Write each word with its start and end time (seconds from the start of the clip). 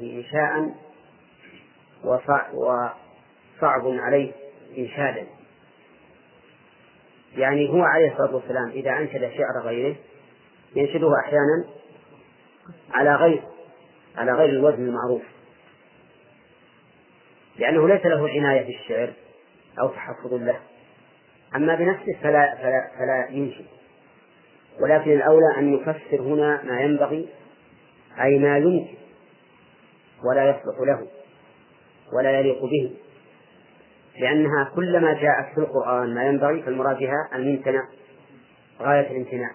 إنشاء 0.00 0.74
وصعب 2.04 3.86
عليه 3.86 4.32
إنشادا. 4.78 5.26
يعني 7.36 7.68
هو 7.68 7.82
عليه 7.82 8.12
الصلاة 8.12 8.34
والسلام 8.34 8.70
إذا 8.70 8.90
أنشد 8.90 9.20
شعر 9.20 9.62
غيره 9.64 9.96
ينشده 10.76 11.08
أحيانا 11.20 11.64
على 12.92 13.14
غير 13.14 13.42
على 14.16 14.32
غير 14.32 14.48
الوزن 14.48 14.88
المعروف. 14.88 15.22
لأنه 17.58 17.88
ليس 17.88 18.06
له 18.06 18.28
عناية 18.28 18.64
في 18.64 18.70
الشعر 18.70 19.12
أو 19.80 19.88
تحفظ 19.88 20.34
له. 20.34 20.60
أما 21.56 21.74
بنفسه 21.74 22.12
فلا 22.22 22.54
فلا 22.56 22.90
فلا 22.98 23.28
ينشد. 23.30 23.66
ولكن 24.80 25.10
الأولى 25.10 25.56
أن 25.58 25.74
يفسر 25.74 26.22
هنا 26.22 26.62
ما 26.64 26.80
ينبغي 26.80 27.28
أي 28.20 28.38
ما 28.38 28.58
يمكن. 28.58 29.03
ولا 30.24 30.50
يصلح 30.50 30.80
له 30.80 31.06
ولا 32.12 32.40
يليق 32.40 32.64
به 32.64 32.90
لأنها 34.20 34.70
كلما 34.74 35.12
جاءت 35.12 35.54
في 35.54 35.58
القرآن 35.58 36.14
ما 36.14 36.24
ينبغي 36.24 36.62
فالمراد 36.62 36.98
بها 36.98 37.28
أن 37.34 37.48
يمتنع 37.48 37.88
غاية 38.80 39.10
الامتناع 39.10 39.50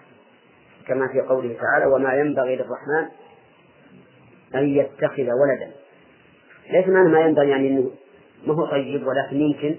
كما 0.86 1.08
في 1.08 1.20
قوله 1.20 1.56
تعالى 1.60 1.94
وما 1.94 2.14
ينبغي 2.14 2.56
للرحمن 2.56 3.08
أن 4.54 4.68
يتخذ 4.68 5.22
ولدا 5.22 5.70
ليس 6.70 6.86
معنى 6.88 7.08
ما 7.08 7.20
ينبغي 7.20 7.48
يعني 7.48 7.68
أنه 7.68 7.90
ما 8.46 8.54
هو 8.54 8.66
طيب 8.66 9.06
ولكن 9.06 9.40
يمكن 9.40 9.76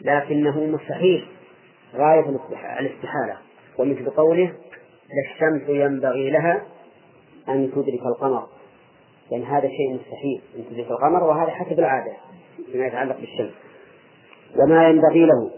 لكنه 0.00 0.64
مستحيل 0.64 1.26
غاية 1.94 2.38
الاستحالة. 2.80 3.36
ومثل 3.78 4.10
قوله 4.10 4.52
للشمس 5.14 5.68
ينبغي 5.68 6.30
لها 6.30 6.62
أن 7.48 7.70
تدرك 7.70 8.02
القمر 8.06 8.48
لأن 9.30 9.42
هذا 9.42 9.68
شيء 9.68 9.94
مستحيل 9.94 10.40
أن 10.56 10.64
تدرك 10.70 10.90
القمر 10.90 11.24
وهذا 11.24 11.50
حسب 11.50 11.78
العادة 11.78 12.12
فيما 12.72 12.86
يتعلق 12.86 13.20
بالشمس. 13.20 13.52
وما 14.56 14.88
ينبغي 14.88 15.26
له 15.26 15.50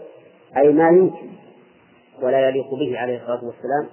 أي 0.57 0.73
ما 0.73 0.89
يمكن 0.89 1.29
ولا 2.21 2.49
يليق 2.49 2.73
به 2.73 2.99
عليه 2.99 3.17
الصلاة 3.17 3.45
والسلام 3.45 3.89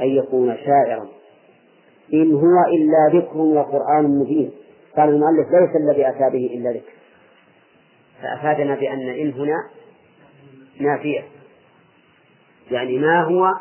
أن 0.00 0.06
يكون 0.06 0.56
شاعرا. 0.56 1.08
إن 2.14 2.34
هو 2.34 2.64
إلا 2.74 3.18
ذكر 3.18 3.38
وقرآن 3.38 4.18
مبين. 4.18 4.50
قال 4.96 5.08
المؤلف 5.08 5.48
ليس 5.48 5.76
الذي 5.76 6.08
أتى 6.08 6.30
به 6.30 6.50
إلا 6.54 6.70
ذكر. 6.70 6.92
فأفادنا 8.22 8.74
بأن 8.74 9.08
إن 9.08 9.32
هنا 9.32 9.56
نافية. 10.80 11.24
يعني 12.70 12.98
ما 12.98 13.22
هو 13.24 13.54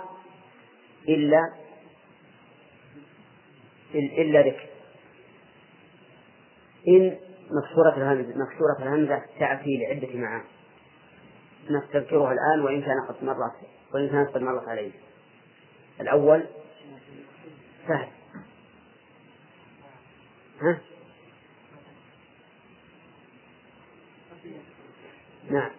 إلا 1.10 1.42
إلا 3.96 4.42
ذكر. 4.42 4.71
إن 6.88 7.18
مكسورة 7.52 7.98
الهمزة 7.98 8.30
مكسورة 8.30 8.78
الهمزة 8.80 9.22
تأتي 9.40 9.78
لعدة 9.78 10.20
معاني. 10.20 10.44
نستذكرها 11.70 12.34
الآن 12.34 12.66
وإن 12.66 12.82
كان 12.82 13.02
قد 13.10 13.24
مرت 13.24 13.54
وإن 13.94 14.10
كانت 14.10 14.30
قد 14.30 14.42
مرت 14.42 14.68
عليه 14.68 14.92
الأول 16.02 16.44
سهل. 17.88 18.08
ها؟ 20.62 20.80
نعم. 25.50 25.72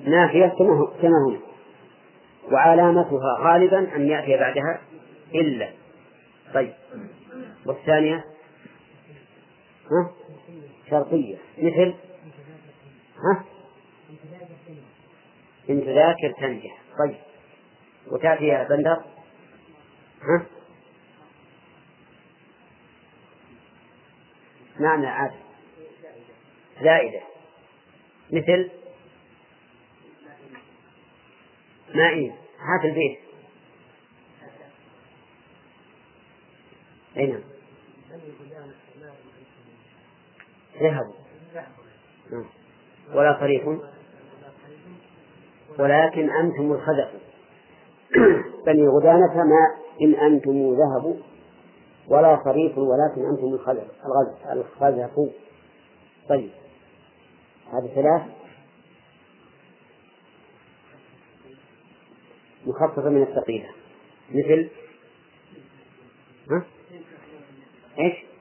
نافية 0.00 0.46
كما 1.02 1.18
هم 1.28 1.40
وعلامتها 2.52 3.38
غالبا 3.40 3.96
أن 3.96 4.08
يأتي 4.08 4.36
بعدها 4.36 4.80
إلا. 5.34 5.70
طيب. 6.54 6.72
والثانية؟ 7.66 8.24
ها؟ 9.90 10.23
شرطية. 10.90 11.36
مثل؟ 11.58 11.94
ها؟ 13.16 13.44
إن 15.70 15.80
تذاكر 15.80 16.32
تنجح 16.40 16.78
طيب. 16.98 17.16
وتأتي 18.06 18.44
يا 18.44 18.68
بندر؟ 18.68 19.04
ها؟ 20.22 20.46
معنى 24.80 25.06
عاد 25.06 25.32
زائدة. 26.82 27.20
مثل؟ 28.30 28.70
مائية. 31.94 32.32
هات 32.58 32.84
البيت. 32.84 33.18
أي 37.16 37.26
نعم. 37.26 37.53
نعم. 42.32 42.44
ولا 43.14 43.32
طريق. 43.32 43.80
ولكن 45.78 46.30
أنتم 46.30 46.72
الخزف 46.72 47.10
بني 48.66 48.88
غدانة 48.88 49.44
ما 49.44 49.74
إن 50.02 50.14
أنتم 50.14 50.74
ذهبوا 50.74 51.14
ولا 52.08 52.40
صريف 52.44 52.78
ولكن 52.78 53.24
أنتم 53.30 53.54
الخزف 53.54 53.90
الخزف 54.52 55.30
طيب. 56.28 56.50
هذه 57.72 57.90
ثلاث. 57.94 58.22
مخففة 62.66 63.08
من 63.08 63.22
الثقيلة. 63.22 63.68
مثل؟ 64.30 64.68
ها؟ 66.50 66.64
إيش؟ 67.98 68.33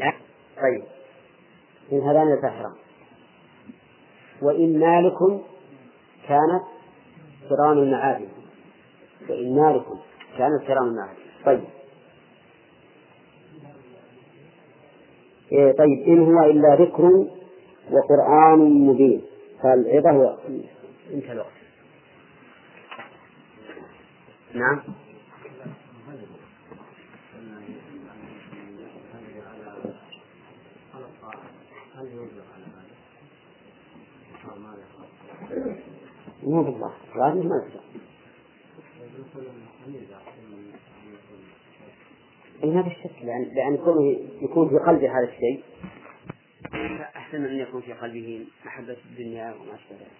لا 0.00 0.12
طيب. 0.62 0.84
من 1.92 2.00
هذان 2.00 2.32
الفاحرة 2.32 2.74
وإن 4.42 4.80
مالكم 4.80 5.42
كانت 6.28 6.62
كرام 7.48 7.78
المعادن. 7.78 8.28
وإن 9.28 9.56
مالكم 9.56 9.98
كانت 10.38 10.62
كرام 10.66 10.88
المعادن. 10.88 11.20
طيب. 11.46 11.64
إيه 15.52 15.72
طيب. 15.72 16.02
إن 16.06 16.34
هو 16.34 16.50
إلا 16.50 16.74
ذكر 16.74 17.26
وقرآن 17.90 18.58
مبين. 18.58 19.22
فالعظة 19.62 20.10
هو. 20.10 20.38
انتهى 21.12 21.32
الوقت. 21.32 21.52
نعم. 24.54 24.82
مو 36.42 36.62
بالله 36.62 36.92
غالبا 37.16 37.42
ما 37.48 37.56
يقدر 37.56 37.80
اي 42.64 42.70
هذا 42.70 42.86
الشك 42.86 43.22
لأن 43.22 43.42
لأن 43.54 43.76
كونه 43.76 44.18
يكون 44.42 44.68
في 44.68 44.76
قلبه 44.76 45.18
هذا 45.18 45.28
الشيء 45.28 45.62
أحسن 47.16 47.40
من 47.40 47.46
أن 47.46 47.56
يكون 47.56 47.80
في 47.80 47.92
قلبه 47.92 48.46
محبة 48.64 48.96
الدنيا 49.10 49.54
وما 49.54 49.74
أشبه 49.74 49.96
ذلك. 50.00 50.10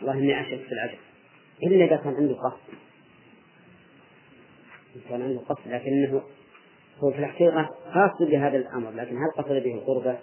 والله 0.00 0.18
إني 0.18 0.40
أشك 0.40 0.66
في 0.66 0.72
العجب 0.72 0.98
إلا 1.62 1.84
إذا 1.84 1.96
كان 1.96 2.14
عنده 2.14 2.34
قصد 2.34 2.58
إن 4.96 5.00
كان 5.08 5.22
عنده 5.22 5.40
قصد 5.40 5.68
لكنه 5.68 6.22
هو 7.04 7.10
في 7.10 7.18
الحقيقة 7.18 7.70
خاص 7.92 8.28
بهذا 8.28 8.56
الأمر 8.56 8.90
لكن 8.90 9.16
هل 9.16 9.30
قصد 9.36 9.52
به 9.52 9.74
القربة؟ 9.74 10.18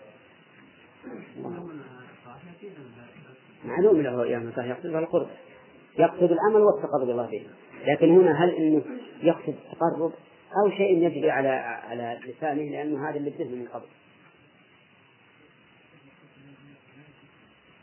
معلوم 3.65 4.01
له 4.01 4.27
يا 4.27 4.39
متى 4.39 4.61
يقصد 4.61 4.87
به 4.87 4.99
القربة. 4.99 5.29
يقصد 5.99 6.31
الأمل 6.31 6.61
والتقرب 6.61 7.09
الله 7.09 7.29
به 7.31 7.47
لكن 7.85 8.09
هنا 8.09 8.43
هل 8.43 8.49
إنه 8.49 8.81
يقصد 9.23 9.55
التقرب؟ 9.65 10.13
أو 10.63 10.69
شيء 10.69 11.03
يجري 11.03 11.31
على 11.31 11.49
على 11.89 12.19
لسانه 12.25 12.61
لأنه 12.61 13.09
هذا 13.09 13.17
اللي 13.17 13.29
بده 13.29 13.45
من 13.45 13.67
قبل. 13.67 13.85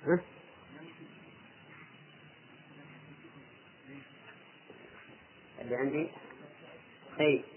ها؟ 0.05 0.21
اللي 5.63 5.77
عندي؟ 5.77 6.09
اي 7.21 7.52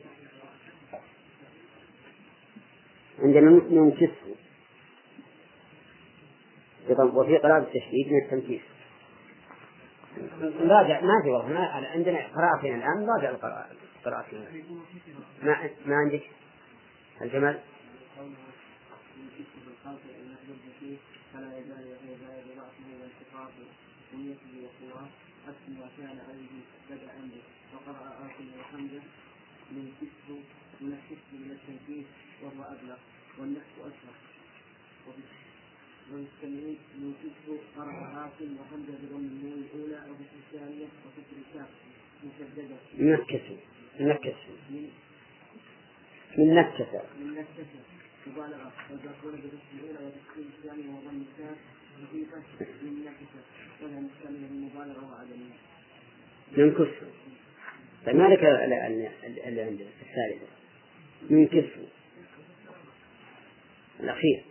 عندنا 3.20 3.50
ننكسه 3.50 4.36
وفي 6.90 7.38
قراءة 7.38 7.62
التشديد 7.62 8.12
من 8.12 8.22
التنكيس 8.26 8.62
نراجع 10.42 11.02
ما 11.02 11.22
في 11.24 11.30
والله 11.30 11.48
ما 11.48 11.66
عندنا 11.66 12.28
قراءتين 12.28 12.76
الآن 12.76 13.06
نراجع 13.06 13.30
القراءتين 13.30 14.66
ما 15.44 15.70
ما 15.86 15.96
عندك؟ 15.96 16.24
الجمال 17.22 17.60
ما 25.68 25.90
كان 25.98 26.20
عليه 26.30 26.54
بدأ 26.90 27.12
به 27.22 27.42
وقرأ 27.74 28.26
آكل 28.26 28.46
وحمده 28.60 29.02
من 29.72 29.92
كسر 30.02 30.40
من 30.82 30.92
الكسر 30.98 31.32
من 31.34 31.52
التنفيذ 31.52 32.06
وهو 32.44 32.64
أبلغ 32.64 32.98
والنفس 33.40 33.74
أشهر 33.80 34.16
من 36.12 37.14
كسر 37.24 37.58
قرأ 37.78 38.26
آكل 38.26 38.50
وحمده 38.60 38.94
بضم 39.04 39.16
النون 39.18 39.66
الأولى 39.66 40.12
وفي 40.12 40.24
الثانية 40.46 40.86
وكسر 40.86 41.36
الكاف 41.42 41.70
مشددة. 42.24 42.76
من 44.00 44.12
الكسر 44.12 44.56
من؟ 44.70 44.90
نكسة 46.54 47.02
من 47.20 47.34
نكسة 47.34 47.66
مبالغة. 48.28 48.72
والباقون 48.90 49.32
بالاسم 49.32 49.74
الأولى 49.74 50.06
وتسكين 50.06 50.50
الثانية 50.58 50.90
وضم 50.90 51.24
الكاف 51.28 51.58
خفيفة 51.98 52.38
من 52.84 53.06
نكسة 53.06 53.42
ولا 53.82 54.00
مستمر 54.00 54.48
المبالغة 54.52 55.12
وعدمها 55.12 55.58
من 56.58 56.72
كسر 56.72 57.08
طيب 58.06 58.16
ما 58.16 58.28
لك 58.28 58.44
اللي 58.44 59.62
عندنا 59.62 59.90
الثالثة 60.02 60.48
من 61.30 61.48
كسر 61.48 61.86
الأخير. 64.00 64.44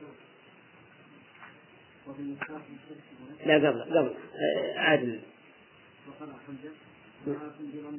لا 3.47 3.55
قبل 3.55 3.83
قبل. 3.83 4.15
آه، 4.35 4.79
عادل. 4.79 5.21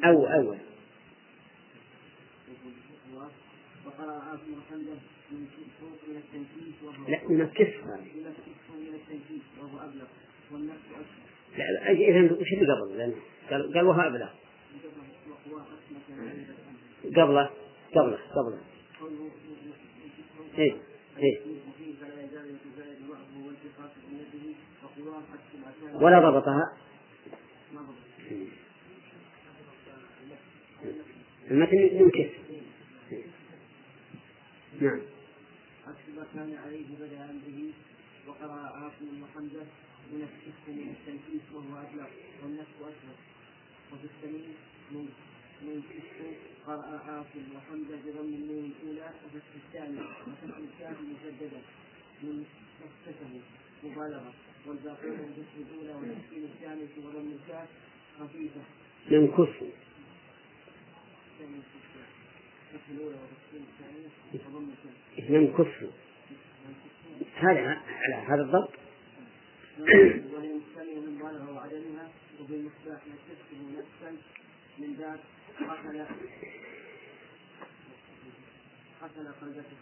أو 0.04 0.26
أول. 0.28 0.58
وهو 6.84 7.08
لا 7.08 7.20
وهو 7.20 7.44
أشهر 7.44 8.00
لا 11.58 11.92
إذا 11.92 12.34
وش 12.34 12.54
اللي 12.54 12.74
قبل؟ 12.74 13.16
قال 13.50 13.74
قال 13.74 13.84
وها 13.86 14.08
أبلغ. 14.08 14.30
قبله. 17.16 17.65
قبله 17.98 18.20
قوله 18.36 18.60
إيه 20.58 20.74
إيه. 21.18 21.40
ولا 25.94 26.30
ضبطها 26.30 26.78
المتن 31.52 31.78
من 31.78 32.10
كسر 32.10 32.46
نعم. 34.82 35.02
ما 36.16 36.26
كان 36.34 36.56
عليه 36.66 36.98
بدأ 37.00 37.40
به 37.48 37.74
وقرأ 38.28 38.54
عاصم 38.54 39.24
وحمزة 39.24 39.66
من 40.12 40.28
من 40.68 40.96
التنكيس 40.96 41.42
وهو 41.54 41.82
أبلغ 41.82 42.08
والنفس 42.44 42.76
أشهر 42.82 43.16
وفي 43.94 44.04
السمين 44.04 44.56
من 44.92 45.10
من 45.62 45.82
كسر 45.90 46.34
قرأ 46.68 47.00
عاصم 47.08 47.46
وحمزة 47.56 47.98
بضم 48.06 48.34
النون 48.34 48.72
الأولى 48.72 49.10
وفتح 49.26 49.52
الثانية 49.66 50.02
وفتح 50.02 50.58
الكاف 50.58 50.98
مشددة 51.02 51.62
من 52.24 52.46
نفسته 52.82 53.42
مبالغة 53.84 54.34
والباقون 54.68 55.34
بفتح 55.38 55.56
الأولى 55.58 55.94
وتسكين 55.96 56.44
الثانية 56.44 56.88
وضم 57.06 57.32
الكاف 57.32 57.68
خفيفة. 58.20 58.62
من 59.12 59.28
كسر. 59.28 59.70
من 65.30 65.54
كسر. 65.54 65.90
هذا 67.36 67.82
على 67.88 68.16
هذا 68.16 68.42
الضبط. 68.42 68.70
وهي 69.80 70.54
مستمع 70.54 70.94
من 71.06 71.18
بالغ 71.22 71.52
وعدمها 71.56 72.10
وبالمصباح 72.42 73.02
نكتسب 73.08 73.78
نفسا 73.78 74.18
من 74.80 74.96
ذات 74.96 75.20
قتل 75.60 76.06
قتل 79.02 79.34
قلبته 79.42 79.78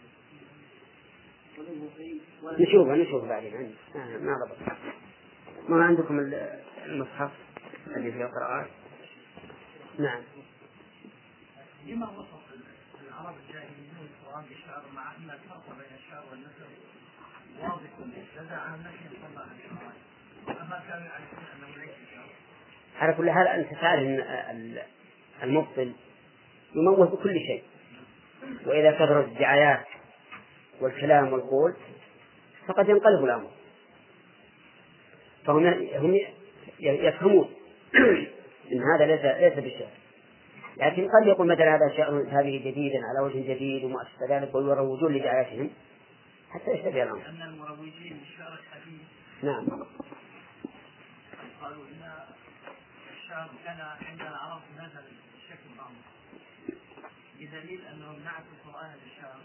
ومنه 1.58 1.90
قيل 1.98 2.20
ولا 2.42 2.58
نشوفها 2.62 2.96
نشوف 2.96 3.24
بعدين. 3.24 3.74
آه، 3.96 4.18
ما 4.18 4.34
ضبط 4.46 4.58
ما 5.68 5.84
عندكم 5.84 6.18
ال- 6.18 6.62
المصحف؟ 6.84 7.30
اللي 7.86 8.12
فيه 8.12 8.24
القراءات 8.24 8.66
نعم. 9.98 10.22
لما 11.86 12.08
وصف 12.10 12.40
العرب 13.08 13.34
الجاهليون 13.48 14.08
القرآن 14.20 14.44
بالشعر 14.48 14.82
مع 14.94 15.16
أن 15.16 15.30
الفرق 15.30 15.64
بين 15.78 15.98
الشعر 15.98 16.24
والنثر 16.30 16.66
واضح 17.60 17.90
لدى 18.36 18.54
عامتهم 18.54 19.10
صلى 19.10 19.40
عن 19.42 19.56
الشعراء 19.58 19.94
أما 20.62 20.82
كانوا 20.88 21.06
يعرفون 21.06 21.44
أنه 21.56 21.76
ليس 21.84 21.94
شعر. 22.14 22.28
على 23.00 23.12
كل 23.14 23.30
حال 23.30 23.46
أنت 23.48 23.70
تعرف 23.80 24.02
ال- 24.02 24.82
المبطل 25.42 25.92
يموه 26.74 27.06
بكل 27.06 27.38
شيء. 27.46 27.62
وإذا 28.66 28.90
كثرت 28.90 29.26
الدعايات 29.28 29.86
والكلام 30.80 31.32
والقول 31.32 31.74
فقد 32.66 32.88
ينقلب 32.88 33.24
الأمر. 33.24 33.50
فهم 35.46 35.66
هم 35.94 36.20
يفهمون 36.80 37.50
أن 38.72 38.82
هذا 38.94 39.06
ليس 39.06 39.24
ليس 39.24 39.64
بالشعر 39.64 39.90
لكن 40.76 41.08
قد 41.08 41.26
يقول 41.26 41.46
مثلا 41.46 41.76
هذا 41.76 41.96
شعر 41.96 42.26
هذه 42.30 42.58
جديدا 42.58 42.98
على 42.98 43.26
وجه 43.26 43.54
جديد 43.54 43.84
وما 43.84 44.02
أشبه 44.02 44.38
ذلك 44.38 44.54
ويروجون 44.54 45.12
لدعايتهم 45.12 45.70
حتى 46.50 46.70
يشتبه 46.70 47.02
الأمر. 47.02 47.18
لأن 47.18 47.42
المروجين 47.42 48.20
للشعر 48.20 48.52
الحديث 48.52 49.00
نعم. 49.42 49.66
قالوا 51.62 51.82
إن 51.84 52.33
الشعر 53.34 53.48
كان 53.64 53.80
عند 53.80 54.20
العرب 54.20 54.60
نزل 54.76 55.06
بشكل 55.34 55.80
أمر 55.80 56.02
بدليل 57.40 57.80
أنهم 57.92 58.16
نعتوا 58.24 58.52
القرآن 58.58 58.90
بالشعر. 59.02 59.38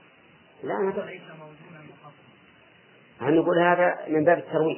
لا 0.63 1.01
وليس 1.03 1.21
موزونا 1.21 1.81
مخصصا 1.89 2.29
هل 3.21 3.35
نقول 3.35 3.59
هذا 3.59 3.97
من 4.07 4.23
باب 4.23 4.37
الترويج. 4.37 4.77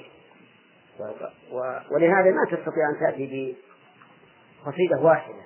ولهذا 1.92 2.32
ما 2.32 2.46
تستطيع 2.46 2.90
أن 2.90 3.00
تأتي 3.00 3.56
بقصيدة 4.66 5.00
واحدة 5.00 5.44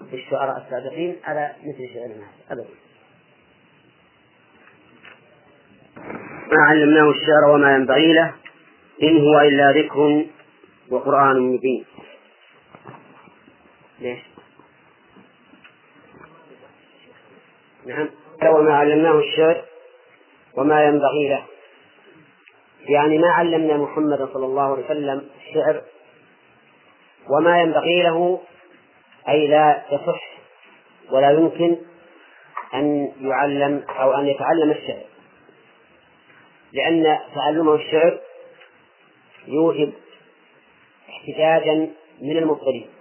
للشعراء 0.00 0.64
السابقين 0.66 1.16
على 1.24 1.54
مثل 1.60 1.94
شعرنا 1.94 2.26
هذا 2.50 2.62
أبدا. 2.62 2.74
ما 6.52 6.62
علمناه 6.62 7.10
الشعر 7.10 7.50
وما 7.54 7.74
ينبغي 7.74 8.12
له 8.12 8.34
إن 9.02 9.20
هو 9.20 9.40
إلا 9.40 9.72
ذكر 9.72 10.26
وقرآن 10.90 11.40
مبين. 11.40 11.84
ليش؟ 14.00 14.18
نعم. 17.86 18.08
وما 18.54 18.76
علمناه 18.76 19.18
الشعر 19.18 19.64
وما 20.56 20.84
ينبغي 20.84 21.28
له. 21.28 21.44
يعني 22.88 23.18
ما 23.18 23.28
علمنا 23.28 23.76
محمد 23.76 24.28
صلى 24.32 24.46
الله 24.46 24.62
عليه 24.62 24.84
وسلم 24.84 25.28
الشعر 25.36 25.82
وما 27.30 27.60
ينبغي 27.60 28.02
له 28.02 28.40
أي 29.28 29.46
لا 29.46 29.82
يصح 29.90 30.36
ولا 31.10 31.30
يمكن 31.30 31.76
أن 32.74 33.12
يعلم 33.20 33.84
أو 33.88 34.14
أن 34.14 34.26
يتعلم 34.26 34.70
الشعر. 34.70 35.04
لأن 36.72 37.18
تعلمه 37.34 37.74
الشعر 37.74 38.18
يوجب 39.46 39.92
احتجاجا 41.08 41.90
من 42.22 42.36
المبطلين. 42.36 42.95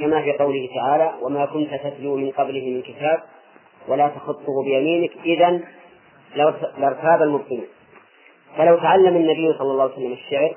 كما 0.00 0.22
في 0.22 0.32
قوله 0.32 0.68
تعالى 0.74 1.14
وما 1.22 1.46
كنت 1.46 1.74
تتلو 1.74 2.16
من 2.16 2.30
قبله 2.30 2.60
من 2.60 2.82
كتاب 2.82 3.22
ولا 3.88 4.08
تخطه 4.08 4.62
بيمينك. 4.64 5.10
إذا 5.24 5.60
لارتاب 6.78 7.22
المبطلون. 7.22 7.66
فلو 8.56 8.76
تعلم 8.76 9.16
النبي 9.16 9.52
صلى 9.58 9.70
الله 9.70 9.82
عليه 9.82 9.92
وسلم 9.92 10.12
الشعر 10.12 10.56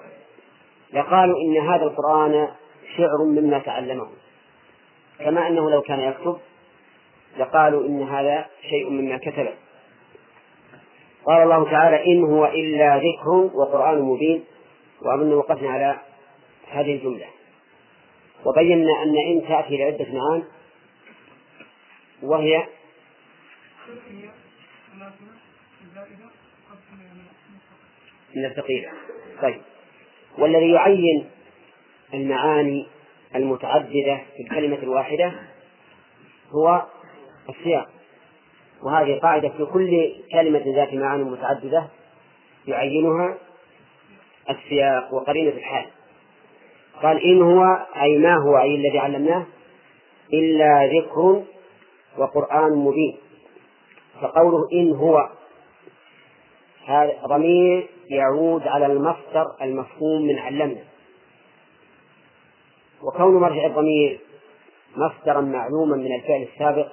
لقالوا 0.94 1.42
إن 1.42 1.58
هذا 1.58 1.84
القرآن 1.84 2.48
شعر 2.98 3.24
مما 3.26 3.60
تعلمه. 3.60 4.08
كما 5.20 5.48
أنه 5.48 5.70
لو 5.70 5.82
كان 5.82 6.00
يكتب 6.00 6.38
لقالوا 7.38 7.88
إن 7.88 8.02
هذا 8.02 8.46
شيء 8.70 8.90
مما 8.90 9.18
كتبه 9.18 9.54
قال 11.26 11.44
الله 11.44 11.72
تعالى 11.72 12.06
إن 12.06 12.24
هو 12.24 12.46
إلا 12.46 12.98
ذكر 12.98 13.30
وقرآن 13.54 14.02
مبين. 14.02 14.44
وأظن 15.02 15.34
وقفنا 15.34 15.70
على 15.70 15.96
هذه 16.72 16.96
الجملة. 16.96 17.26
وبينا 18.46 19.04
أن 19.04 19.16
إن 19.32 19.48
تأتي 19.48 19.78
لعدة 19.78 20.08
معان 20.14 20.44
وهي 22.24 22.64
من 28.36 28.46
الثقيلة 28.46 28.90
طيب. 29.42 29.62
والذي 30.38 30.72
يعين 30.72 31.30
المعاني 32.14 32.88
المتعددة 33.36 34.22
في 34.38 34.44
الكلمة 34.44 34.78
الواحدة 34.78 35.34
هو 36.52 36.86
السياق. 37.50 37.90
وهذه 38.82 39.20
قاعدة 39.20 39.50
في 39.50 39.66
كل 39.66 40.14
كلمة 40.32 40.64
ذات 40.76 40.94
معاني 40.94 41.24
متعددة 41.24 41.88
يعينها 42.68 43.38
السياق 44.50 45.14
وقرينة 45.14 45.50
الحال. 45.50 45.86
قال 47.02 47.24
إن 47.24 47.42
هو 47.42 47.64
أي 48.02 48.18
ما 48.18 48.36
هو 48.36 48.58
أي 48.58 48.76
الذي 48.76 49.00
علمناه 49.00 49.46
إلا 50.34 50.90
ذكر 51.00 51.44
وقرآن 52.18 52.72
مبين. 52.76 53.18
فقوله 54.22 54.68
إن 54.74 54.92
هو 54.92 55.30
هذا 56.86 57.14
ضمير 57.26 57.90
يعود 58.10 58.68
على 58.68 58.86
المصدر 58.86 59.46
المفهوم 59.62 60.22
من 60.28 60.40
علمنا. 60.40 60.84
وكون 63.04 63.42
مرجع 63.42 63.66
الضمير 63.66 64.20
مصدرا 64.96 65.42
معلوما 65.42 65.96
من 65.96 66.16
الفعل 66.16 66.48
السابق 66.54 66.88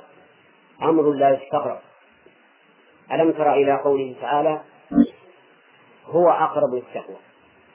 أمر 0.83 1.13
لا 1.13 1.31
يستغرب. 1.31 1.79
ألم 3.13 3.33
تر 3.33 3.53
إلى 3.55 3.77
قوله 3.77 4.15
تعالى 4.21 4.61
هو 6.07 6.31
أقرب 6.31 6.75
للتقوى. 6.75 7.17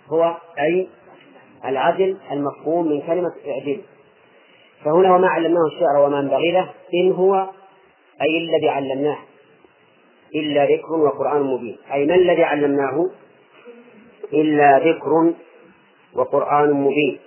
هو 0.08 0.38
أي 0.60 0.88
العدل 1.70 2.18
المفهوم 2.32 2.90
من 2.90 3.02
كلمة 3.02 3.34
اعدل. 3.48 3.82
فهنا 4.84 5.16
وما 5.16 5.28
علمناه 5.28 5.66
الشعر 5.68 6.06
وما 6.06 6.20
ينبغي 6.20 6.52
له 6.52 6.70
إن 6.94 7.12
هو 7.12 7.50
أي 8.22 8.38
الذي 8.38 8.70
علمناه. 8.70 9.18
إلا 10.36 10.66
ذكر 10.66 10.94
وقرآن 10.94 11.42
مبين. 11.42 11.78
أي 11.94 12.06
ما 12.06 12.16
الذي 12.16 12.44
علمناه؟ 12.44 13.10
إلا 14.34 14.80
ذكر 14.80 15.34
وقرآن 16.14 16.72
مبين. 16.72 17.20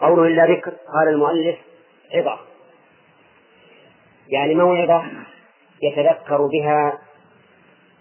قوله 0.00 0.26
إلا 0.26 0.46
ذكر 0.46 0.70
قال 0.70 1.08
المؤلف 1.08 1.56
عظة. 2.14 2.38
يعني 4.28 4.54
موعظة 4.54 5.04
يتذكر 5.82 6.46
بها 6.46 6.98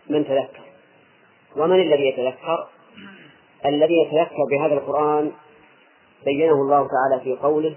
من 0.10 0.26
تذكر. 0.26 0.62
ومن 1.56 1.82
الذي 1.82 2.08
يتذكر؟ 2.08 2.68
الذي 3.68 3.94
يتذكر 4.02 4.44
بهذا 4.52 4.74
القرآن 4.74 5.32
بينه 6.26 6.54
الله 6.54 6.88
تعالى 6.88 7.24
في 7.24 7.42
قوله 7.42 7.76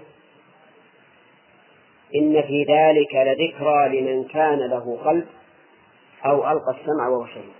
إن 2.15 2.41
في 2.41 2.63
ذلك 2.63 3.15
لذكرى 3.15 3.99
لمن 3.99 4.23
كان 4.23 4.59
له 4.59 4.99
قلب 5.05 5.27
أو 6.25 6.51
ألقى 6.51 6.71
السمع 6.71 7.07
وهو 7.07 7.25
شهيد. 7.25 7.53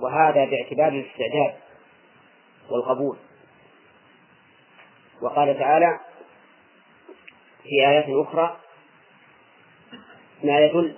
وهذا 0.00 0.44
باعتبار 0.44 0.88
الاستعداد 0.88 1.54
والقبول. 2.70 3.16
وقال 5.22 5.58
تعالى 5.58 6.00
في 7.62 7.88
آيات 7.88 8.06
أخرى 8.08 8.56
ما 10.44 10.60
يدل 10.60 10.94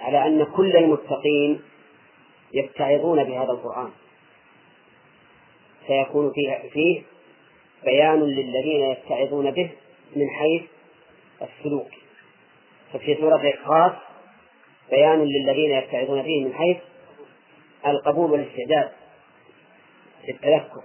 على 0.00 0.26
أن 0.26 0.44
كل 0.44 0.76
المتقين 0.76 1.62
يتعظون 2.52 3.24
بهذا 3.24 3.50
القرآن. 3.50 3.90
سيكون 5.88 6.32
فيه, 6.32 6.68
فيه 6.72 7.02
بيان 7.84 8.22
للذين 8.22 8.90
يتعظون 8.90 9.50
به 9.50 9.70
من 10.16 10.30
حيث 10.30 10.62
السلوك. 11.42 11.90
ففي 12.92 13.14
سورة 13.14 13.36
الإخلاص 13.36 13.92
بيان 14.90 15.24
للذين 15.24 15.70
يتعظون 15.70 16.22
به 16.22 16.44
من 16.44 16.54
حيث 16.54 16.76
القبول 17.86 18.30
والاستعداد 18.30 18.90
للتذكر 20.28 20.82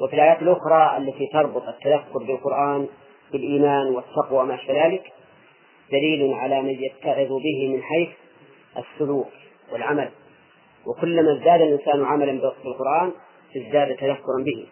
وفي 0.00 0.14
الآيات 0.14 0.42
الأخرى 0.42 0.96
التي 0.96 1.26
تربط 1.32 1.62
التذكر 1.68 2.18
بالقرآن 2.18 2.88
بالإيمان 3.32 3.86
والتقوى 3.86 4.38
وما 4.38 4.54
أشبه 4.54 4.86
ذلك 4.86 5.12
دليل 5.92 6.34
على 6.34 6.62
من 6.62 6.82
يتعظ 6.82 7.28
به 7.28 7.68
من 7.68 7.82
حيث 7.82 8.08
السلوك 8.76 9.30
والعمل. 9.72 10.10
وكلما 10.86 11.32
ازداد 11.32 11.60
الإنسان 11.60 12.04
عملا 12.04 12.32
بالقرآن 12.64 13.12
ازداد 13.56 13.96
تذكرا 13.96 14.44
به. 14.44 14.66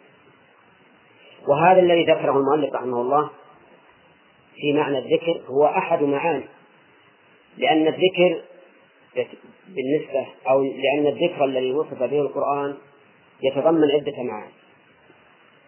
وهذا 1.48 1.80
الذي 1.80 2.04
ذكره 2.04 2.36
المؤلف 2.36 2.74
رحمه 2.74 3.00
الله 3.00 3.30
في 4.54 4.72
معنى 4.72 4.98
الذكر 4.98 5.40
هو 5.46 5.66
أحد 5.66 6.02
معاني 6.02 6.44
لأن 7.58 7.86
الذكر 7.86 8.42
بالنسبة 9.68 10.26
أو 10.50 10.62
لأن 10.62 11.06
الذكر 11.06 11.44
الذي 11.44 11.72
وصف 11.72 12.02
به 12.02 12.20
القرآن 12.20 12.76
يتضمن 13.42 13.90
عدة 13.90 14.22
معاني. 14.22 14.52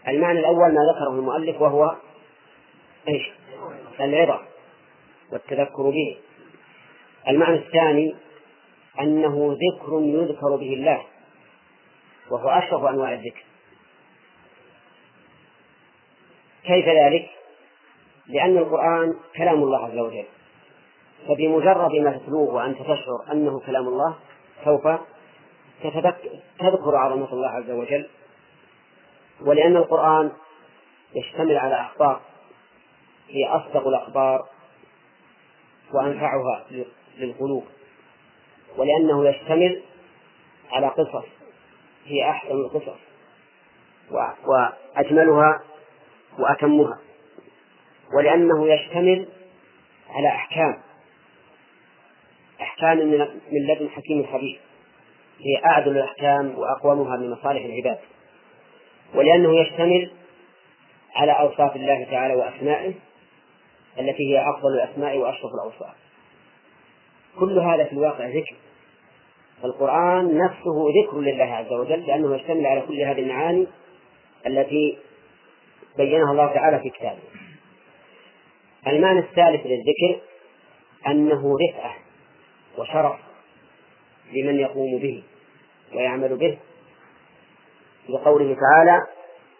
المعنى 0.09 0.38
الأول 0.38 0.75
ما 0.75 0.81
ذكره 0.95 1.11
المؤلف 1.11 1.61
وهو 1.61 1.97
إيش؟ 3.09 3.31
العظة 4.00 4.40
والتذكر 5.33 5.90
به. 5.90 6.17
المعنى 7.29 7.57
الثاني 7.57 8.14
أنه 9.00 9.52
ذكر 9.52 10.00
يذكر 10.00 10.57
به 10.57 10.75
الله. 10.75 11.02
وهو 12.31 12.49
أشرف 12.49 12.85
أنواع 12.85 13.13
الذكر. 13.13 13.45
كيف 16.65 16.89
ذلك؟ 16.89 17.31
لأن 18.27 18.59
القرآن 18.59 19.15
كلام 19.37 19.63
الله 19.63 19.87
عز 19.87 19.99
وجل. 19.99 20.25
فبمجرد 21.29 21.93
ما 21.93 22.19
تتلوه 22.19 22.55
وأنت 22.55 22.83
تشعر 22.83 23.33
أنه 23.33 23.61
كلام 23.61 23.89
الله 23.89 24.17
سوف 24.65 24.89
تذكر 26.59 26.97
عظمة 26.97 27.33
الله 27.33 27.49
عز 27.49 27.71
وجل. 27.71 28.09
ولأن 29.41 29.77
القرآن 29.77 30.33
يشتمل 31.15 31.59
على 31.59 31.75
أخبار 31.75 32.21
هي 33.29 33.49
أصدق 33.49 33.89
الأخبار 33.89 34.47
وأنفعها 35.93 36.67
للقلوب. 37.19 37.65
ولأنه 38.77 39.29
يشتمل 39.29 39.83
على 40.73 40.89
قصص. 40.89 41.40
هي 42.04 42.30
أحسن 42.30 42.50
القصص. 42.50 42.99
وأجملها 44.47 45.61
وأتمها. 46.38 46.99
ولأنه 48.16 48.69
يشتمل 48.69 49.28
على 50.11 50.28
أحكام. 50.28 50.83
أحكام 52.61 52.99
من 53.52 53.66
لدن 53.69 53.88
حكيم 53.88 54.26
خبير. 54.26 54.61
هي 55.38 55.64
أعدل 55.64 55.99
الأحكام 55.99 56.59
وأقومها 56.59 57.16
لمصالح 57.16 57.64
العباد. 57.64 57.99
ولأنه 59.14 59.61
يشتمل 59.61 60.11
على 61.14 61.33
أوصاف 61.33 61.76
الله 61.76 62.07
تعالى 62.11 62.35
وأسمائه 62.35 62.95
التي 63.99 64.33
هي 64.33 64.50
أفضل 64.50 64.75
الأسماء 64.75 65.19
وأشرف 65.19 65.50
الأوصاف. 65.54 65.95
كل 67.38 67.59
هذا 67.59 67.85
في 67.85 67.92
الواقع 67.92 68.26
ذكر. 68.26 68.54
القرآن 69.64 70.38
نفسه 70.38 70.85
ذكر 71.02 71.21
لله 71.21 71.45
عز 71.45 71.73
وجل 71.73 72.07
لأنه 72.07 72.37
يشتمل 72.37 72.67
على 72.67 72.81
كل 72.81 73.00
هذه 73.00 73.19
المعاني 73.19 73.67
التي 74.47 74.99
بينها 75.97 76.33
الله 76.33 76.47
تعالى 76.47 76.79
في 76.79 76.90
كتابه. 76.90 77.19
المعنى 78.87 79.19
الثالث 79.19 79.67
للذكر 79.67 80.21
أنه 81.07 81.57
رفعة 81.69 81.95
وشرف 82.79 83.17
لمن 84.33 84.61
يقوم 84.61 84.99
به 84.99 85.23
ويعمل 85.95 86.37
به. 86.37 86.59
لقوله 88.09 88.57
تعالى 88.57 89.07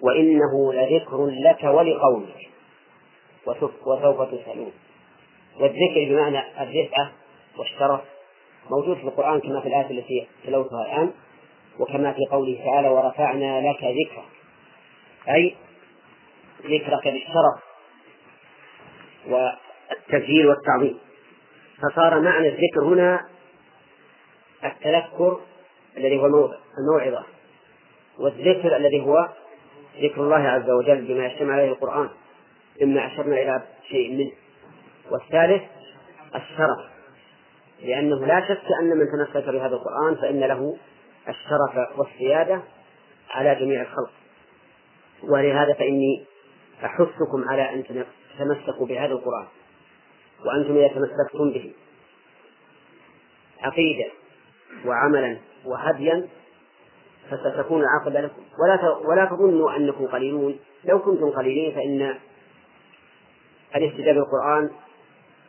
وإنه 0.01 0.73
لذكر 0.73 1.27
لك 1.27 1.65
ولقومك 1.65 2.49
وسوف 3.47 4.23
تسألون. 4.23 4.73
والذكر 5.61 6.05
بمعنى 6.09 6.39
الرفعة 6.63 7.13
والشرف 7.59 8.01
موجود 8.71 8.97
في 8.97 9.05
القرآن 9.05 9.41
كما 9.41 9.61
في 9.61 9.69
الآية 9.69 9.91
التي 9.91 10.29
تلوتها 10.47 10.83
الآن 10.87 11.13
وكما 11.79 12.13
في 12.13 12.27
قوله 12.31 12.65
تعالى 12.65 12.89
ورفعنا 12.89 13.61
لك 13.61 13.85
ذكرك. 13.85 14.25
أي 15.29 15.57
ذكرك 16.63 17.05
بالشرف 17.05 17.63
والتسجيل 19.29 20.47
والتعظيم. 20.47 20.99
فصار 21.83 22.21
معنى 22.21 22.49
الذكر 22.49 22.85
هنا 22.85 23.21
التذكر 24.65 25.41
الذي 25.97 26.19
هو 26.19 26.27
الموعظة 26.79 27.25
والذكر 28.19 28.77
الذي 28.77 29.01
هو 29.01 29.29
ذكر 30.03 30.21
الله 30.21 30.49
عز 30.49 30.71
وجل 30.71 31.05
بما 31.05 31.27
يشتمل 31.27 31.51
عليه 31.51 31.69
القرآن 31.69 32.09
إما 32.83 33.07
أشرنا 33.07 33.43
إلى 33.43 33.63
شيء 33.89 34.17
منه. 34.17 34.33
والثالث 35.11 35.63
الشرف. 36.35 37.00
لأنه 37.83 38.27
لا 38.27 38.41
شك 38.49 38.63
أن 38.81 38.99
من 38.99 39.07
تمسك 39.13 39.49
بهذا 39.49 39.75
القرآن 39.75 40.15
فإن 40.15 40.41
له 40.41 40.77
الشرف 41.29 41.99
والسيادة 41.99 42.63
على 43.31 43.55
جميع 43.55 43.83
الخلق. 43.83 44.11
ولهذا 45.23 45.73
فإني 45.73 46.25
أحثكم 46.85 47.49
على 47.49 47.75
أن 47.75 47.85
تمسكوا 48.39 48.87
بهذا 48.87 49.13
القرآن 49.13 49.47
وأنتم 50.47 50.77
إذا 50.77 50.89
تمسكتم 50.89 51.51
به 51.51 51.75
عقيدة 53.61 54.11
وعملا 54.87 55.39
وهديا 55.65 56.29
فستكون 57.31 57.85
عاقبة 57.85 58.21
لكم. 58.21 58.43
ولا 58.63 58.97
ولا 59.09 59.25
تظنوا 59.25 59.77
أنكم 59.77 60.07
قليلون. 60.07 60.59
لو 60.85 60.99
كنتم 60.99 61.31
قليلين 61.31 61.75
فإن 61.75 62.15
الاهتداء 63.77 64.15
بالقرآن 64.15 64.71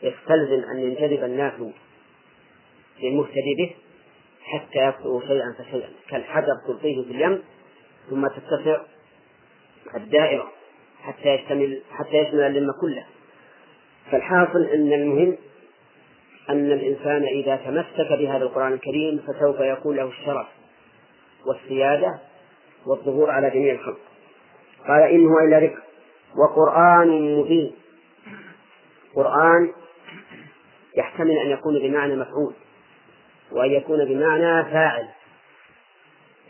يستلزم 0.04 0.70
أن 0.70 0.80
ينجذب 0.80 1.24
الناس 1.24 1.54
للمهتدي 3.02 3.56
به 3.58 3.76
حتى 4.44 4.88
يكثر 4.88 5.22
شيئا 5.28 5.56
فشيئا 5.60 5.90
كالحجر 6.10 6.54
تلقيه 6.68 7.04
في 7.04 7.12
اليم 7.12 7.44
ثم 8.10 8.28
تتسع 8.28 8.82
الدائرة 9.96 10.52
حتى 11.04 11.30
يشتمل 11.30 11.82
حتى 11.92 12.18
يشمل 12.18 12.42
اللم 12.42 12.72
كله. 12.82 13.06
فالحاصل 14.12 14.64
أن 14.64 14.94
المهم 14.94 15.38
أن 16.50 16.72
الإنسان 16.72 17.24
إذا 17.24 17.56
تمسك 17.56 18.12
بهذا 18.20 18.44
القرآن 18.44 18.74
الكريم 18.74 19.20
فسوف 19.28 19.60
يكون 19.60 19.96
له 19.96 20.08
الشرف 20.08 20.48
والسيادة 21.48 22.20
والظهور 22.86 23.32
على 23.32 23.50
جميع 23.50 23.74
الخلق. 23.74 24.00
قال 24.88 25.04
إن 25.04 25.28
هو 25.28 25.40
إلا 25.40 25.60
ذكر 25.60 25.82
وقرآن 26.38 27.38
مبين. 27.40 27.72
قرآن 29.16 29.72
يحتمل 30.98 31.38
أن 31.38 31.50
يكون 31.50 31.80
بمعنى 31.80 32.16
مفعول. 32.16 32.54
وأن 33.52 33.72
يكون 33.72 34.06
بمعنى 34.06 34.64
فاعل 34.64 35.08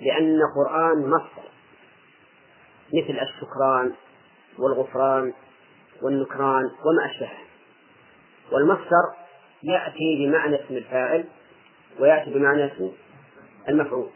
لأن 0.02 0.40
قرآن 0.56 1.10
مصدر 1.10 1.52
مثل 2.94 3.20
الشكران 3.20 3.94
والغفران 4.60 5.34
والنكران 6.02 6.64
وما 6.64 7.06
أشبهه. 7.06 7.38
والمصدر 8.52 9.14
يأتي 9.64 10.26
بمعنى 10.26 10.56
اسم 10.56 10.76
الفاعل 10.76 11.26
ويأتي 12.00 12.34
بمعنى 12.34 12.66
اسم 12.66 12.92
المفعول. 13.70 14.10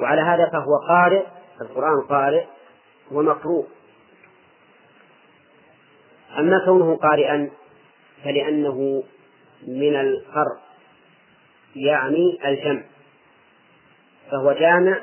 وعلى 0.00 0.20
هذا 0.20 0.50
فهو 0.52 0.76
قارئ 0.88 1.26
القرآن 1.60 2.00
قارئ 2.08 2.44
ومقروء. 3.12 3.68
أما 6.38 6.64
كونه 6.64 6.96
قارئا 6.96 7.50
فلأنه 8.24 9.02
من 9.66 9.96
القرء 10.00 10.69
يعني 11.76 12.38
الجمع 12.44 12.82
فهو 14.30 14.52
جامع 14.52 15.00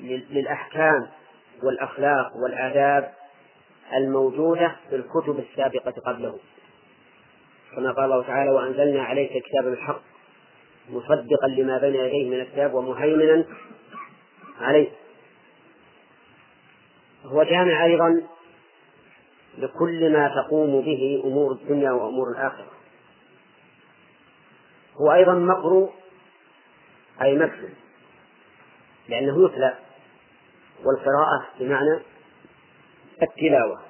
للأحكام 0.00 1.08
والأخلاق 1.62 2.36
والآداب 2.36 3.12
الموجودة 3.96 4.76
في 4.90 4.96
الكتب 4.96 5.38
السابقة 5.38 5.90
قبله. 6.06 6.38
كما 7.76 7.92
قال 7.92 8.04
الله 8.04 8.22
تعالى 8.22 8.50
وأنزلنا 8.50 9.02
عليك 9.02 9.32
الكتاب 9.36 9.64
بالحق 9.64 10.00
مصدقا 10.90 11.48
لما 11.48 11.78
بين 11.78 11.94
يديه 11.94 12.30
من 12.30 12.40
الكتاب 12.40 12.74
ومهيمنا 12.74 13.44
عليه. 14.60 14.88
هو 17.24 17.42
جامع 17.42 17.84
أيضا 17.84 18.22
لكل 19.58 20.12
ما 20.12 20.28
تقوم 20.28 20.80
به 20.80 21.22
أمور 21.24 21.52
الدنيا 21.52 21.90
وأمور 21.90 22.30
الآخرة. 22.30 22.77
هو 25.00 25.12
أيضا 25.12 25.34
مقروء 25.34 25.92
أي 27.22 27.38
مثل 27.38 27.68
لأنه 29.08 29.44
يتلى 29.44 29.78
والقراءة 30.84 31.46
بمعنى 31.60 32.00
التلاوة. 33.22 33.82